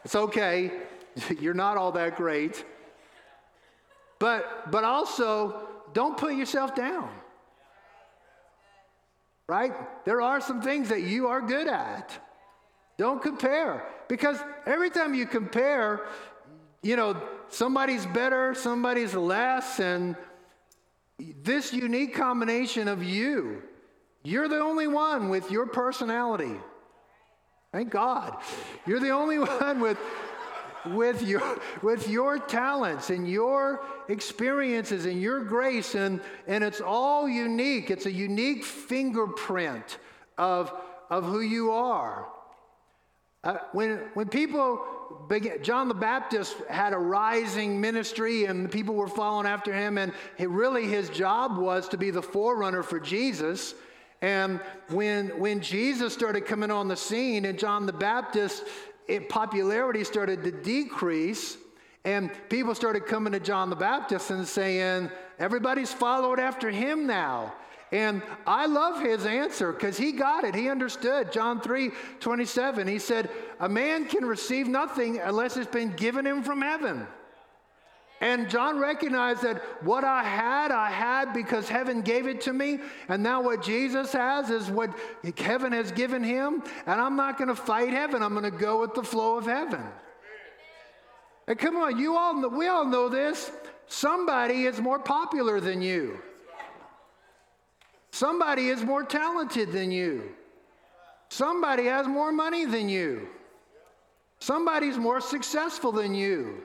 It's 0.05 0.14
okay. 0.14 0.71
You're 1.41 1.55
not 1.55 1.77
all 1.77 1.91
that 1.93 2.17
great. 2.17 2.64
But, 4.21 4.71
but 4.71 4.85
also, 4.85 5.69
don't 5.93 6.17
put 6.17 6.35
yourself 6.35 6.75
down. 6.75 7.11
Right? 9.49 9.73
There 10.05 10.21
are 10.21 10.41
some 10.41 10.62
things 10.62 10.88
that 10.91 11.03
you 11.03 11.27
are 11.27 11.41
good 11.41 11.67
at. 11.67 12.12
Don't 12.97 13.21
compare. 13.21 13.85
Because 14.09 14.38
every 14.67 14.91
time 14.91 15.14
you 15.14 15.27
compare, 15.27 16.07
you 16.83 16.97
know, 16.97 17.21
somebody's 17.51 18.07
better, 18.07 18.55
somebody's 18.55 19.15
less, 19.15 19.81
and 19.81 20.17
this 21.43 21.73
unique 21.73 22.15
combination 22.15 22.89
of 22.89 23.03
you, 23.03 23.63
you're 24.23 24.49
the 24.49 24.61
only 24.61 24.87
one 24.87 25.29
with 25.29 25.51
your 25.51 25.67
personality. 25.67 26.55
Thank 27.73 27.91
God. 27.91 28.37
You're 28.87 29.01
the 29.01 29.11
only 29.11 29.39
one 29.39 29.81
with, 29.81 29.99
with, 30.87 31.23
your, 31.23 31.61
with 31.83 32.09
your 32.09 32.39
talents 32.39 33.11
and 33.11 33.29
your 33.29 33.85
experiences 34.09 35.07
and 35.07 35.21
your 35.21 35.45
grace, 35.45 35.95
and, 35.95 36.21
and 36.47 36.65
it's 36.65 36.81
all 36.81 37.29
unique. 37.29 37.91
It's 37.91 38.07
a 38.07 38.13
unique 38.13 38.65
fingerprint 38.65 39.99
of, 40.37 40.73
of 41.11 41.25
who 41.25 41.41
you 41.41 41.73
are. 41.73 42.29
Uh, 43.45 43.59
when, 43.73 43.99
when 44.15 44.29
people 44.29 44.85
John 45.62 45.88
the 45.88 45.94
Baptist 45.94 46.57
had 46.68 46.92
a 46.92 46.99
rising 46.99 47.81
ministry 47.81 48.44
and 48.44 48.71
people 48.71 48.94
were 48.94 49.09
following 49.09 49.47
after 49.47 49.73
him, 49.73 49.99
and 49.99 50.12
really 50.38 50.87
his 50.87 51.11
job 51.11 51.59
was 51.59 51.88
to 51.88 51.97
be 51.97 52.11
the 52.11 52.23
forerunner 52.23 52.83
for 52.83 52.99
Jesus. 52.99 53.75
And 54.21 54.61
when, 54.88 55.38
when 55.38 55.61
Jesus 55.61 56.12
started 56.12 56.47
coming 56.47 56.71
on 56.71 56.88
the 56.88 56.97
scene 56.97 57.44
and 57.44 57.59
John 57.59 57.87
the 57.87 57.92
Baptist, 57.92 58.64
it, 59.07 59.29
popularity 59.29 60.05
started 60.05 60.42
to 60.44 60.51
decrease, 60.51 61.57
and 62.04 62.31
people 62.48 62.75
started 62.75 63.06
coming 63.06 63.33
to 63.33 63.40
John 63.40 63.71
the 63.71 63.77
Baptist 63.77 64.31
and 64.31 64.46
saying, 64.46 65.11
Everybody's 65.38 65.92
followed 65.92 66.40
after 66.40 66.71
him 66.71 67.06
now. 67.06 67.54
And 67.91 68.23
I 68.47 68.67
love 68.67 69.03
his 69.03 69.25
answer 69.25 69.73
because 69.73 69.97
he 69.97 70.13
got 70.13 70.45
it. 70.45 70.55
He 70.55 70.69
understood. 70.69 71.33
John 71.33 71.61
3 71.61 71.91
27, 72.21 72.87
he 72.87 72.99
said, 72.99 73.31
A 73.61 73.69
man 73.69 74.07
can 74.07 74.25
receive 74.25 74.69
nothing 74.69 75.19
unless 75.19 75.57
it's 75.57 75.71
been 75.71 75.93
given 75.93 76.27
him 76.27 76.43
from 76.43 76.61
heaven. 76.61 77.07
And 78.21 78.51
John 78.51 78.79
recognized 78.79 79.43
that 79.43 79.63
what 79.85 80.03
I 80.03 80.25
had, 80.25 80.73
I 80.73 80.91
had 80.91 81.33
because 81.33 81.69
heaven 81.69 82.03
gave 82.03 82.27
it 82.27 82.41
to 82.43 82.53
me. 82.53 82.81
And 83.09 83.23
now 83.23 83.41
what 83.41 83.63
Jesus 83.63 84.13
has 84.13 84.51
is 84.51 84.69
what 84.71 84.91
heaven 85.39 85.73
has 85.73 85.93
given 85.93 86.25
him. 86.25 86.63
And 86.87 87.01
I'm 87.01 87.15
not 87.15 87.39
going 87.39 87.49
to 87.49 87.55
fight 87.55 87.91
heaven, 87.91 88.23
I'm 88.23 88.35
going 88.35 88.51
to 88.51 88.51
go 88.51 88.81
with 88.81 88.95
the 88.95 89.05
flow 89.05 89.39
of 89.39 89.47
heaven. 89.47 89.83
And 91.47 91.59
come 91.59 91.77
on, 91.77 91.99
you 91.99 92.17
all 92.17 92.35
know, 92.35 92.49
we 92.49 92.67
all 92.67 92.85
know 92.85 93.09
this. 93.09 93.51
Somebody 93.87 94.65
is 94.65 94.81
more 94.81 94.99
popular 94.99 95.61
than 95.61 95.81
you. 95.81 96.19
Somebody 98.19 98.66
is 98.71 98.83
more 98.83 99.04
talented 99.04 99.71
than 99.71 99.92
you. 99.92 100.31
Somebody 101.29 101.85
has 101.85 102.08
more 102.08 102.33
money 102.33 102.64
than 102.64 102.88
you. 102.88 103.29
Somebody's 104.40 104.98
more 104.98 105.21
successful 105.21 105.92
than 105.92 106.16
you. 106.16 106.62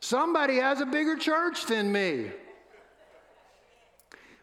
Somebody 0.00 0.56
has 0.56 0.82
a 0.82 0.84
bigger 0.84 1.16
church 1.16 1.64
than 1.64 1.90
me. 1.90 2.26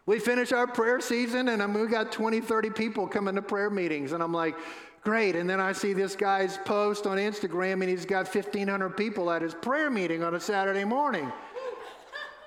We 0.04 0.18
finish 0.18 0.50
our 0.50 0.66
prayer 0.66 1.00
season 1.00 1.48
and 1.48 1.62
I 1.62 1.68
mean, 1.68 1.80
we 1.80 1.86
got 1.86 2.10
20, 2.10 2.40
30 2.40 2.70
people 2.70 3.06
coming 3.06 3.36
to 3.36 3.42
prayer 3.42 3.70
meetings. 3.70 4.10
And 4.10 4.20
I'm 4.20 4.34
like, 4.34 4.56
great. 5.04 5.36
And 5.36 5.48
then 5.48 5.60
I 5.60 5.70
see 5.70 5.92
this 5.92 6.16
guy's 6.16 6.58
post 6.64 7.06
on 7.06 7.18
Instagram 7.18 7.82
and 7.82 7.84
he's 7.84 8.04
got 8.04 8.34
1,500 8.34 8.96
people 8.96 9.30
at 9.30 9.42
his 9.42 9.54
prayer 9.54 9.90
meeting 9.90 10.24
on 10.24 10.34
a 10.34 10.40
Saturday 10.40 10.84
morning. 10.84 11.30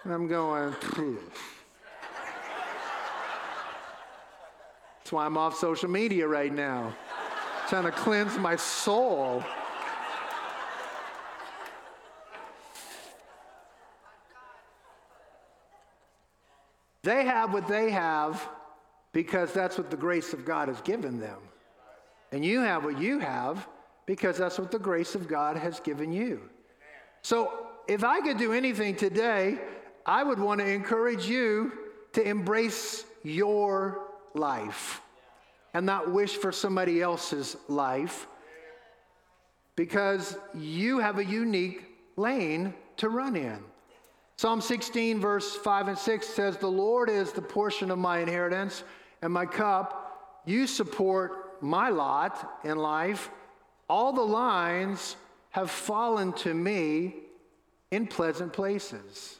And 0.03 0.11
I'm 0.13 0.27
going, 0.27 0.73
Phew. 0.73 1.17
That's 5.05 5.13
why 5.13 5.27
I'm 5.27 5.37
off 5.37 5.55
social 5.55 5.87
media 5.87 6.27
right 6.27 6.51
now, 6.51 6.95
trying 7.69 7.83
to 7.83 7.91
cleanse 7.91 8.39
my 8.39 8.55
soul. 8.55 9.43
They 17.03 17.23
have 17.23 17.53
what 17.53 17.67
they 17.67 17.91
have 17.91 18.49
because 19.11 19.53
that's 19.53 19.77
what 19.77 19.91
the 19.91 19.95
grace 19.95 20.33
of 20.33 20.43
God 20.43 20.69
has 20.69 20.81
given 20.81 21.19
them. 21.19 21.37
And 22.31 22.43
you 22.43 22.61
have 22.61 22.83
what 22.83 22.99
you 22.99 23.19
have 23.19 23.67
because 24.07 24.39
that's 24.39 24.57
what 24.57 24.71
the 24.71 24.79
grace 24.79 25.13
of 25.13 25.27
God 25.27 25.55
has 25.55 25.79
given 25.79 26.11
you. 26.11 26.41
So, 27.21 27.67
if 27.87 28.03
I 28.03 28.21
could 28.21 28.39
do 28.39 28.53
anything 28.53 28.95
today, 28.95 29.59
I 30.03 30.23
would 30.23 30.39
want 30.39 30.61
to 30.61 30.67
encourage 30.67 31.27
you 31.27 31.73
to 32.13 32.27
embrace 32.27 33.05
your 33.21 34.04
life 34.35 35.01
and 35.73 35.85
not 35.85 36.11
wish 36.11 36.37
for 36.37 36.51
somebody 36.51 37.01
else's 37.01 37.57
life 37.67 38.27
because 39.75 40.37
you 40.53 40.99
have 40.99 41.17
a 41.17 41.25
unique 41.25 41.83
lane 42.15 42.73
to 42.97 43.09
run 43.09 43.35
in. 43.35 43.59
Psalm 44.37 44.61
16, 44.61 45.19
verse 45.19 45.55
5 45.55 45.89
and 45.89 45.97
6 45.97 46.27
says, 46.27 46.57
The 46.57 46.67
Lord 46.67 47.09
is 47.09 47.31
the 47.31 47.41
portion 47.41 47.91
of 47.91 47.97
my 47.97 48.19
inheritance 48.19 48.83
and 49.21 49.31
my 49.31 49.45
cup. 49.45 50.41
You 50.45 50.67
support 50.67 51.61
my 51.61 51.89
lot 51.89 52.59
in 52.63 52.77
life. 52.77 53.29
All 53.89 54.13
the 54.13 54.21
lines 54.21 55.15
have 55.51 55.71
fallen 55.71 56.33
to 56.33 56.53
me 56.53 57.15
in 57.91 58.07
pleasant 58.07 58.51
places. 58.51 59.39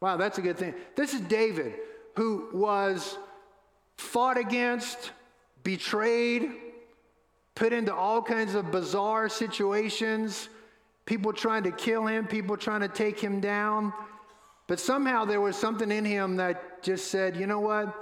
Wow, 0.00 0.16
that's 0.16 0.38
a 0.38 0.42
good 0.42 0.56
thing. 0.56 0.74
This 0.96 1.12
is 1.12 1.20
David, 1.22 1.74
who 2.16 2.48
was 2.52 3.18
fought 3.98 4.38
against, 4.38 5.12
betrayed, 5.62 6.50
put 7.54 7.72
into 7.72 7.94
all 7.94 8.22
kinds 8.22 8.54
of 8.54 8.70
bizarre 8.70 9.28
situations 9.28 10.48
people 11.08 11.32
trying 11.32 11.62
to 11.62 11.70
kill 11.70 12.06
him, 12.06 12.26
people 12.26 12.54
trying 12.54 12.82
to 12.82 12.88
take 12.88 13.18
him 13.18 13.40
down. 13.40 13.94
But 14.66 14.78
somehow 14.78 15.24
there 15.24 15.40
was 15.40 15.56
something 15.56 15.90
in 15.90 16.04
him 16.04 16.36
that 16.36 16.82
just 16.82 17.10
said, 17.10 17.34
you 17.34 17.46
know 17.46 17.60
what? 17.60 17.94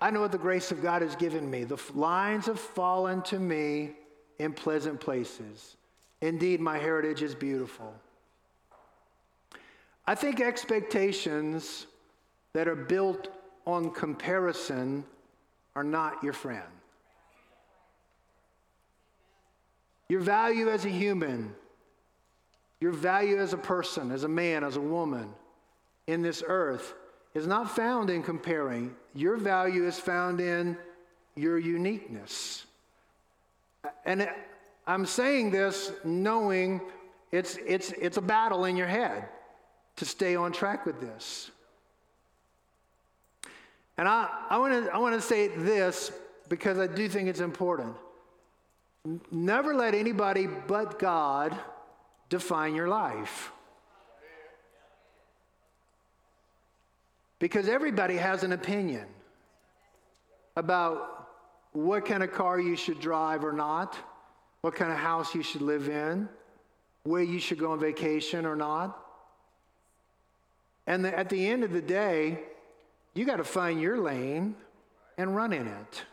I 0.00 0.12
know 0.12 0.20
what 0.20 0.30
the 0.30 0.38
grace 0.38 0.70
of 0.70 0.80
God 0.80 1.02
has 1.02 1.16
given 1.16 1.50
me. 1.50 1.64
The 1.64 1.76
lines 1.92 2.46
have 2.46 2.60
fallen 2.60 3.22
to 3.22 3.38
me 3.40 3.94
in 4.38 4.52
pleasant 4.52 5.00
places. 5.00 5.76
Indeed, 6.20 6.60
my 6.60 6.78
heritage 6.78 7.20
is 7.20 7.34
beautiful. 7.34 7.92
I 10.06 10.14
think 10.14 10.40
expectations 10.40 11.86
that 12.52 12.68
are 12.68 12.76
built 12.76 13.28
on 13.72 13.90
comparison 13.90 15.04
are 15.74 15.84
not 15.84 16.22
your 16.22 16.32
friend. 16.32 16.62
Your 20.08 20.20
value 20.20 20.68
as 20.68 20.84
a 20.84 20.88
human 20.88 21.54
your 22.80 22.92
value 22.92 23.38
as 23.38 23.52
a 23.52 23.58
person, 23.58 24.10
as 24.10 24.24
a 24.24 24.28
man, 24.28 24.64
as 24.64 24.76
a 24.76 24.80
woman 24.80 25.28
in 26.06 26.22
this 26.22 26.42
earth 26.46 26.94
is 27.34 27.46
not 27.46 27.70
found 27.70 28.10
in 28.10 28.22
comparing. 28.22 28.94
Your 29.14 29.36
value 29.36 29.86
is 29.86 29.98
found 29.98 30.40
in 30.40 30.76
your 31.36 31.58
uniqueness. 31.58 32.64
And 34.04 34.28
I'm 34.86 35.06
saying 35.06 35.50
this 35.50 35.92
knowing 36.04 36.80
it's, 37.30 37.58
it's, 37.66 37.92
it's 37.92 38.16
a 38.16 38.22
battle 38.22 38.64
in 38.64 38.76
your 38.76 38.88
head 38.88 39.28
to 39.96 40.04
stay 40.04 40.34
on 40.34 40.50
track 40.50 40.86
with 40.86 41.00
this. 41.00 41.50
And 44.00 44.08
I, 44.08 44.30
I 44.48 44.56
want 44.56 44.86
to 44.86 44.94
I 44.94 45.18
say 45.18 45.48
this 45.48 46.10
because 46.48 46.78
I 46.78 46.86
do 46.86 47.06
think 47.06 47.28
it's 47.28 47.40
important. 47.40 47.94
Never 49.30 49.74
let 49.74 49.94
anybody 49.94 50.46
but 50.46 50.98
God 50.98 51.54
define 52.30 52.74
your 52.74 52.88
life. 52.88 53.52
Because 57.40 57.68
everybody 57.68 58.16
has 58.16 58.42
an 58.42 58.52
opinion 58.52 59.04
about 60.56 61.28
what 61.72 62.06
kind 62.06 62.22
of 62.22 62.32
car 62.32 62.58
you 62.58 62.76
should 62.76 63.00
drive 63.00 63.44
or 63.44 63.52
not, 63.52 63.98
what 64.62 64.74
kind 64.74 64.90
of 64.90 64.96
house 64.96 65.34
you 65.34 65.42
should 65.42 65.60
live 65.60 65.90
in, 65.90 66.26
where 67.02 67.22
you 67.22 67.38
should 67.38 67.58
go 67.58 67.72
on 67.72 67.78
vacation 67.78 68.46
or 68.46 68.56
not. 68.56 68.98
And 70.86 71.04
the, 71.04 71.18
at 71.18 71.28
the 71.28 71.46
end 71.46 71.64
of 71.64 71.72
the 71.72 71.82
day, 71.82 72.44
you 73.14 73.24
got 73.24 73.36
to 73.36 73.44
find 73.44 73.80
your 73.80 73.98
lane 73.98 74.54
and 75.18 75.34
run 75.34 75.52
in 75.52 75.66
it. 75.66 76.04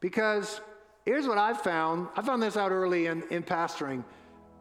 Because 0.00 0.60
here's 1.04 1.26
what 1.26 1.38
I 1.38 1.54
found 1.54 2.08
I 2.16 2.22
found 2.22 2.42
this 2.42 2.56
out 2.56 2.70
early 2.70 3.06
in, 3.06 3.22
in 3.30 3.42
pastoring 3.42 4.04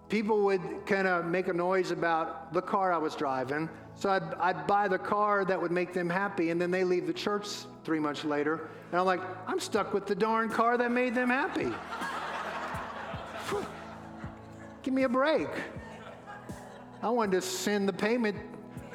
people 0.09 0.41
would 0.41 0.61
kind 0.85 1.07
of 1.07 1.25
make 1.25 1.47
a 1.47 1.53
noise 1.53 1.91
about 1.91 2.53
the 2.53 2.61
car 2.61 2.93
I 2.93 2.97
was 2.97 3.15
driving. 3.15 3.69
So 3.95 4.09
I'd, 4.09 4.33
I'd 4.35 4.67
buy 4.67 4.87
the 4.87 4.97
car 4.97 5.45
that 5.45 5.61
would 5.61 5.71
make 5.71 5.93
them 5.93 6.09
happy, 6.09 6.49
and 6.49 6.59
then 6.61 6.71
they 6.71 6.83
leave 6.83 7.07
the 7.07 7.13
church 7.13 7.47
three 7.83 7.99
months 7.99 8.23
later. 8.23 8.67
And 8.91 8.99
I'm 8.99 9.05
like, 9.05 9.21
I'm 9.47 9.59
stuck 9.59 9.93
with 9.93 10.05
the 10.05 10.15
darn 10.15 10.49
car 10.49 10.77
that 10.77 10.91
made 10.91 11.15
them 11.15 11.29
happy. 11.29 11.71
Give 14.83 14.93
me 14.93 15.03
a 15.03 15.09
break. 15.09 15.47
I 17.01 17.09
wanted 17.09 17.31
to 17.33 17.41
send 17.41 17.87
the 17.87 17.93
payment, 17.93 18.37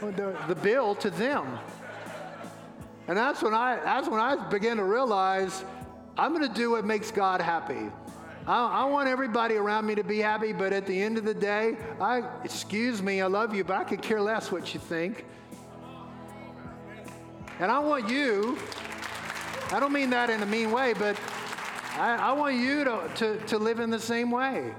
the, 0.00 0.36
the 0.48 0.54
bill 0.54 0.94
to 0.96 1.10
them. 1.10 1.58
And 3.10 3.18
that's 3.18 3.42
when 3.42 3.54
I 3.54 3.74
that's 3.82 4.06
when 4.06 4.20
I 4.20 4.36
began 4.36 4.76
to 4.76 4.84
realize 4.84 5.64
I'm 6.16 6.32
going 6.32 6.46
to 6.46 6.54
do 6.54 6.70
what 6.70 6.84
makes 6.84 7.10
God 7.10 7.40
happy. 7.40 7.90
I, 8.46 8.82
I, 8.82 8.84
want 8.84 9.08
everybody 9.08 9.56
around 9.56 9.84
me 9.84 9.96
to 9.96 10.04
be 10.04 10.20
happy, 10.20 10.52
but 10.52 10.72
at 10.72 10.86
the 10.86 11.02
end 11.02 11.18
of 11.18 11.24
the 11.24 11.34
day, 11.34 11.76
I 12.00 12.22
excuse 12.44 13.02
me, 13.02 13.20
I 13.20 13.26
love 13.26 13.52
you, 13.52 13.64
but 13.64 13.78
I 13.78 13.82
could 13.82 14.00
care 14.00 14.20
less 14.20 14.52
what 14.52 14.74
you 14.74 14.78
think. 14.78 15.24
And 17.58 17.68
I 17.68 17.80
want 17.80 18.08
you, 18.08 18.56
I 19.72 19.80
don't 19.80 19.92
mean 19.92 20.10
that 20.10 20.30
in 20.30 20.40
a 20.44 20.46
mean 20.46 20.70
way, 20.70 20.92
but 20.92 21.18
I, 21.96 22.14
I 22.14 22.32
want 22.34 22.54
you 22.54 22.84
to, 22.84 23.10
to, 23.16 23.38
to 23.46 23.58
live 23.58 23.80
in 23.80 23.90
the 23.90 23.98
same 23.98 24.30
way. 24.30 24.72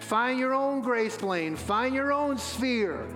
Find 0.00 0.38
your 0.38 0.52
own 0.52 0.82
grace 0.82 1.22
lane, 1.22 1.56
find 1.56 1.94
your 1.94 2.12
own 2.12 2.36
sphere, 2.36 3.08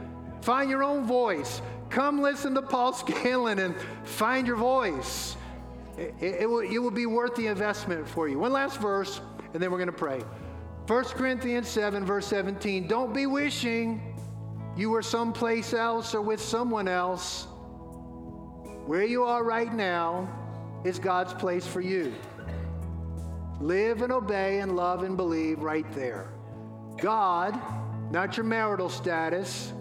find 0.42 0.68
your 0.68 0.82
own 0.82 1.06
voice. 1.06 1.62
Come 1.88 2.20
listen 2.20 2.54
to 2.54 2.62
Paul 2.62 2.92
Scanlon 2.92 3.58
and 3.58 3.74
find 4.04 4.46
your 4.46 4.56
voice. 4.56 5.36
It, 5.96 6.14
it, 6.20 6.50
will, 6.50 6.60
it 6.60 6.78
will 6.78 6.90
be 6.90 7.06
worth 7.06 7.34
the 7.34 7.46
investment 7.46 8.08
for 8.08 8.28
you. 8.28 8.38
One 8.38 8.52
last 8.52 8.80
verse 8.80 9.20
and 9.54 9.62
then 9.62 9.70
we're 9.70 9.78
going 9.78 9.86
to 9.86 9.92
pray. 9.92 10.22
1 10.86 11.04
Corinthians 11.04 11.68
7, 11.68 12.04
verse 12.04 12.26
17. 12.26 12.88
Don't 12.88 13.14
be 13.14 13.26
wishing 13.26 14.00
you 14.76 14.90
were 14.90 15.02
someplace 15.02 15.74
else 15.74 16.14
or 16.14 16.22
with 16.22 16.40
someone 16.40 16.88
else. 16.88 17.46
Where 18.86 19.04
you 19.04 19.24
are 19.24 19.44
right 19.44 19.72
now 19.72 20.28
is 20.84 20.98
God's 20.98 21.34
place 21.34 21.66
for 21.66 21.80
you. 21.80 22.14
Live 23.60 24.02
and 24.02 24.12
obey 24.12 24.60
and 24.60 24.74
love 24.74 25.04
and 25.04 25.16
believe 25.16 25.60
right 25.60 25.90
there. 25.92 26.32
God, 27.00 27.60
not 28.10 28.36
your 28.36 28.44
marital 28.44 28.88
status. 28.88 29.72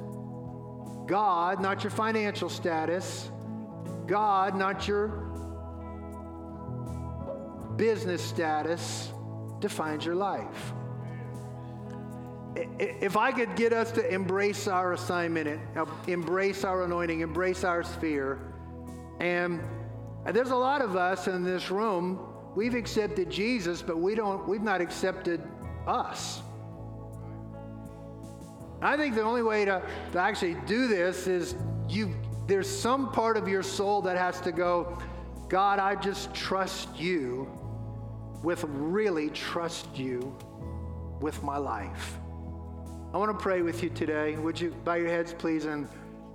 God, 1.11 1.59
not 1.59 1.83
your 1.83 1.91
financial 1.91 2.47
status. 2.47 3.29
God, 4.07 4.55
not 4.55 4.87
your 4.87 5.09
business 7.75 8.23
status 8.23 9.11
defines 9.59 10.05
your 10.05 10.15
life. 10.15 10.71
If 12.55 13.17
I 13.17 13.33
could 13.33 13.57
get 13.57 13.73
us 13.73 13.91
to 13.91 14.09
embrace 14.09 14.69
our 14.69 14.93
assignment, 14.93 15.59
uh, 15.75 15.85
embrace 16.07 16.63
our 16.63 16.85
anointing, 16.85 17.19
embrace 17.19 17.65
our 17.65 17.83
sphere, 17.83 18.39
and 19.19 19.59
there's 20.31 20.51
a 20.51 20.55
lot 20.55 20.81
of 20.81 20.95
us 20.95 21.27
in 21.27 21.43
this 21.43 21.69
room, 21.69 22.25
we've 22.55 22.73
accepted 22.73 23.29
Jesus, 23.29 23.81
but 23.81 23.99
we 23.99 24.15
don't, 24.15 24.47
we've 24.47 24.61
not 24.61 24.79
accepted 24.79 25.41
us. 25.85 26.41
I 28.81 28.97
think 28.97 29.15
the 29.15 29.21
only 29.21 29.43
way 29.43 29.65
to, 29.65 29.81
to 30.13 30.19
actually 30.19 30.55
do 30.65 30.87
this 30.87 31.27
is 31.27 31.55
you 31.87 32.13
there's 32.47 32.67
some 32.67 33.11
part 33.11 33.37
of 33.37 33.47
your 33.47 33.63
soul 33.63 34.01
that 34.01 34.17
has 34.17 34.41
to 34.41 34.51
go, 34.51 34.97
God, 35.47 35.79
I 35.79 35.95
just 35.95 36.33
trust 36.33 36.99
you 36.99 37.47
with 38.43 38.63
really 38.65 39.29
trust 39.29 39.97
you 39.97 40.35
with 41.21 41.41
my 41.43 41.57
life. 41.57 42.17
I 43.13 43.17
want 43.17 43.31
to 43.31 43.41
pray 43.41 43.61
with 43.61 43.83
you 43.83 43.89
today. 43.89 44.35
Would 44.37 44.59
you 44.59 44.71
bow 44.83 44.95
your 44.95 45.09
heads, 45.09 45.33
please, 45.33 45.65
and 45.65 45.87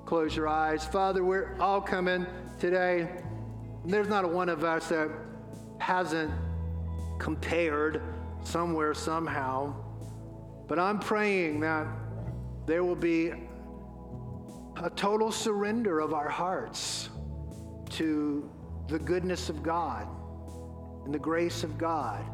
close 0.05 0.37
your 0.37 0.47
eyes? 0.47 0.87
Father, 0.87 1.25
we're 1.25 1.57
all 1.59 1.81
coming 1.81 2.25
today. 2.59 3.11
There's 3.85 4.09
not 4.09 4.25
a 4.25 4.29
one 4.29 4.49
of 4.49 4.63
us 4.63 4.89
that 4.89 5.11
hasn't 5.79 6.31
compared 7.19 8.01
somewhere, 8.45 8.95
somehow. 8.95 9.75
But 10.69 10.79
I'm 10.79 10.99
praying 10.99 11.61
that 11.61 11.87
there 12.67 12.83
will 12.83 12.97
be 12.97 13.33
a 14.83 14.91
total 14.91 15.31
surrender 15.31 16.01
of 16.01 16.13
our 16.13 16.29
hearts 16.29 17.09
to 17.91 18.51
the 18.89 18.99
goodness 18.99 19.49
of 19.49 19.63
God 19.63 20.07
and 21.05 21.15
the 21.15 21.19
grace 21.19 21.63
of 21.63 21.79
God 21.79 22.25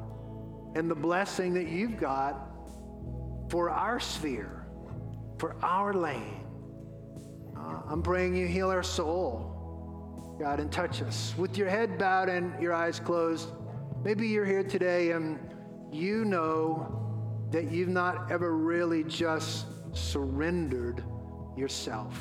and 0.74 0.90
the 0.90 0.94
blessing 0.94 1.52
that 1.54 1.68
you've 1.68 1.98
got 1.98 2.48
for 3.50 3.68
our 3.68 4.00
sphere, 4.00 4.66
for 5.38 5.54
our 5.62 5.92
lane. 5.92 6.40
Uh, 7.54 7.82
I'm 7.86 8.02
praying 8.02 8.34
you 8.34 8.46
heal 8.46 8.70
our 8.70 8.82
soul, 8.82 10.36
God, 10.40 10.58
and 10.58 10.72
touch 10.72 11.02
us. 11.02 11.34
With 11.36 11.58
your 11.58 11.68
head 11.68 11.98
bowed 11.98 12.30
and 12.30 12.60
your 12.60 12.72
eyes 12.72 12.98
closed, 12.98 13.50
maybe 14.02 14.26
you're 14.28 14.46
here 14.46 14.64
today 14.64 15.10
and 15.10 15.38
you 15.92 16.24
know 16.24 16.98
that 17.50 17.70
you've 17.70 17.90
not 17.90 18.32
ever 18.32 18.56
really 18.56 19.04
just 19.04 19.66
surrendered 19.92 21.02
yourself 21.56 22.18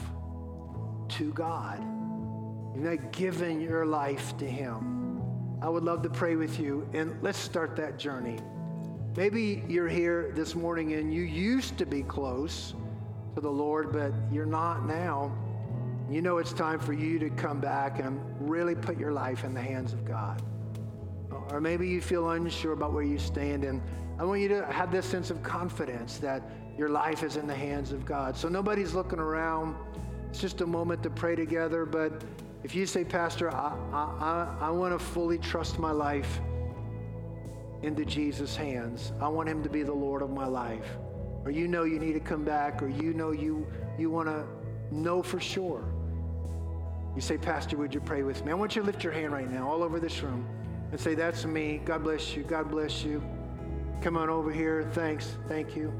to 1.09 1.31
God. 1.33 1.79
You've 2.73 2.85
not 2.85 3.11
given 3.11 3.59
your 3.59 3.85
life 3.85 4.37
to 4.37 4.45
Him. 4.45 5.21
I 5.61 5.69
would 5.69 5.83
love 5.83 6.01
to 6.03 6.09
pray 6.09 6.35
with 6.35 6.59
you, 6.59 6.87
and 6.93 7.21
let's 7.21 7.37
start 7.37 7.75
that 7.75 7.97
journey. 7.99 8.37
Maybe 9.15 9.63
you're 9.67 9.89
here 9.89 10.31
this 10.35 10.55
morning 10.55 10.93
and 10.93 11.13
you 11.13 11.23
used 11.23 11.77
to 11.79 11.85
be 11.85 12.01
close 12.01 12.73
to 13.35 13.41
the 13.41 13.49
Lord, 13.49 13.91
but 13.91 14.13
you're 14.31 14.45
not 14.45 14.85
now. 14.85 15.35
You 16.09 16.21
know 16.21 16.37
it's 16.37 16.53
time 16.53 16.79
for 16.79 16.93
you 16.93 17.19
to 17.19 17.29
come 17.29 17.59
back 17.59 17.99
and 17.99 18.21
really 18.39 18.73
put 18.73 18.97
your 18.97 19.11
life 19.11 19.43
in 19.43 19.53
the 19.53 19.61
hands 19.61 19.91
of 19.91 20.05
God. 20.05 20.41
Or 21.49 21.59
maybe 21.59 21.89
you 21.89 21.99
feel 21.99 22.29
unsure 22.31 22.71
about 22.71 22.93
where 22.93 23.03
you 23.03 23.19
stand, 23.19 23.65
and 23.65 23.81
I 24.17 24.23
want 24.23 24.39
you 24.39 24.47
to 24.49 24.65
have 24.67 24.91
this 24.91 25.05
sense 25.05 25.29
of 25.29 25.43
confidence 25.43 26.17
that 26.19 26.41
your 26.81 26.89
life 26.89 27.21
is 27.21 27.37
in 27.37 27.45
the 27.45 27.53
hands 27.53 27.91
of 27.91 28.05
God. 28.05 28.35
So 28.35 28.49
nobody's 28.49 28.95
looking 28.95 29.19
around. 29.19 29.75
It's 30.31 30.41
just 30.41 30.61
a 30.61 30.65
moment 30.65 31.03
to 31.03 31.11
pray 31.11 31.35
together. 31.35 31.85
But 31.85 32.23
if 32.63 32.73
you 32.73 32.87
say, 32.87 33.03
Pastor, 33.03 33.53
I, 33.53 33.77
I, 33.93 34.57
I 34.59 34.69
want 34.71 34.97
to 34.97 35.05
fully 35.05 35.37
trust 35.37 35.77
my 35.77 35.91
life 35.91 36.39
into 37.83 38.03
Jesus' 38.03 38.55
hands. 38.55 39.13
I 39.21 39.27
want 39.27 39.47
him 39.47 39.61
to 39.61 39.69
be 39.69 39.83
the 39.83 39.93
Lord 39.93 40.23
of 40.23 40.31
my 40.31 40.47
life. 40.47 40.97
Or 41.45 41.51
you 41.51 41.67
know 41.67 41.83
you 41.83 41.99
need 41.99 42.13
to 42.13 42.19
come 42.19 42.43
back, 42.43 42.81
or 42.81 42.89
you 42.89 43.13
know 43.13 43.29
you, 43.29 43.67
you 43.99 44.09
want 44.09 44.27
to 44.27 44.43
know 44.89 45.21
for 45.21 45.39
sure. 45.39 45.83
You 47.13 47.21
say, 47.21 47.37
Pastor, 47.37 47.77
would 47.77 47.93
you 47.93 48.01
pray 48.01 48.23
with 48.23 48.43
me? 48.43 48.53
I 48.53 48.55
want 48.55 48.75
you 48.75 48.81
to 48.81 48.87
lift 48.87 49.03
your 49.03 49.13
hand 49.13 49.33
right 49.33 49.49
now, 49.51 49.69
all 49.69 49.83
over 49.83 49.99
this 49.99 50.23
room, 50.23 50.47
and 50.89 50.99
say, 50.99 51.13
That's 51.13 51.45
me. 51.45 51.79
God 51.85 52.03
bless 52.03 52.35
you. 52.35 52.41
God 52.41 52.71
bless 52.71 53.03
you. 53.03 53.21
Come 54.01 54.17
on 54.17 54.31
over 54.31 54.51
here. 54.51 54.89
Thanks. 54.93 55.37
Thank 55.47 55.75
you. 55.75 55.93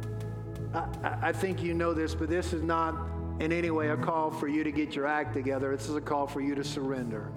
I, 0.73 1.31
think 1.33 1.61
you 1.61 1.73
know 1.73 1.93
this, 1.93 2.15
but 2.15 2.29
this 2.29 2.53
is 2.53 2.63
not 2.63 2.95
in 3.39 3.51
any 3.51 3.71
way 3.71 3.89
a 3.89 3.97
call 3.97 4.31
for 4.31 4.47
you 4.47 4.63
to 4.63 4.71
get 4.71 4.95
your 4.95 5.05
act 5.05 5.33
together. 5.33 5.75
This 5.75 5.89
is 5.89 5.95
a 5.95 6.01
call 6.01 6.27
for 6.27 6.39
you 6.39 6.55
to 6.55 6.63
surrender. 6.63 7.29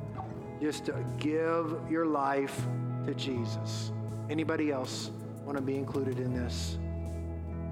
Just 0.61 0.87
to 0.87 1.05
give 1.19 1.77
your 1.91 2.07
life 2.07 2.65
to 3.07 3.15
Jesus. 3.15 3.91
Anybody 4.31 4.71
else 4.71 5.11
want 5.45 5.59
to 5.59 5.63
be 5.63 5.77
included 5.77 6.19
in 6.19 6.33
this? 6.33 6.79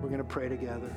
We're 0.00 0.08
going 0.08 0.18
to 0.18 0.24
pray 0.24 0.48
together. 0.48 0.90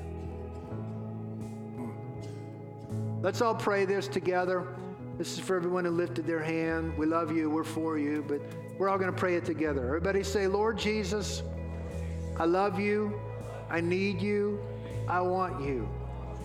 Let's 3.21 3.41
all 3.41 3.55
pray 3.55 3.85
this 3.85 4.07
together. 4.07 4.67
This 5.17 5.33
is 5.33 5.39
for 5.39 5.55
everyone 5.55 5.85
who 5.85 5.91
lifted 5.91 6.25
their 6.25 6.41
hand. 6.41 6.97
We 6.97 7.05
love 7.05 7.35
you. 7.35 7.49
We're 7.49 7.63
for 7.63 7.97
you, 7.97 8.25
but 8.27 8.41
we're 8.77 8.89
all 8.89 8.97
going 8.97 9.11
to 9.11 9.17
pray 9.17 9.35
it 9.35 9.45
together. 9.45 9.85
Everybody 9.85 10.23
say, 10.23 10.47
Lord 10.47 10.77
Jesus, 10.77 11.43
I 12.37 12.45
love 12.45 12.79
you. 12.79 13.19
I 13.69 13.81
need 13.81 14.21
you. 14.21 14.59
I 15.07 15.21
want 15.21 15.63
you 15.63 15.87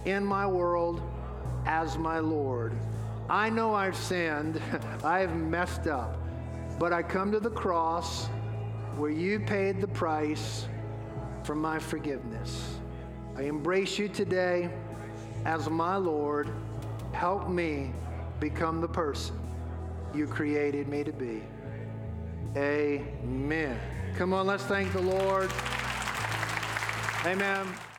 in 0.05 0.25
my 0.25 0.47
world 0.47 1.03
as 1.67 1.99
my 1.99 2.19
Lord. 2.19 2.75
I 3.29 3.49
know 3.49 3.75
I've 3.75 3.97
sinned. 3.97 4.61
I 5.05 5.21
have 5.21 5.35
messed 5.35 5.87
up. 5.87 6.19
But 6.79 6.93
I 6.93 7.03
come 7.03 7.31
to 7.33 7.41
the 7.41 7.51
cross 7.51 8.27
where 8.97 9.11
you 9.11 9.41
paid 9.41 9.81
the 9.81 9.89
price 9.89 10.67
for 11.45 11.55
my 11.55 11.79
forgiveness. 11.79 12.77
I 13.37 13.43
embrace 13.43 13.99
you 13.99 14.09
today 14.09 14.71
as 15.45 15.69
my 15.71 15.97
Lord. 15.97 16.51
Help 17.13 17.49
me 17.49 17.93
become 18.41 18.81
the 18.81 18.89
person 18.89 19.39
you 20.15 20.27
created 20.27 20.89
me 20.89 21.05
to 21.05 21.13
be. 21.13 21.43
Amen. 22.57 23.79
Come 24.17 24.33
on, 24.33 24.47
let's 24.47 24.65
thank 24.65 24.93
the 24.93 25.03
Lord. 25.03 25.51
Amen. 27.25 27.90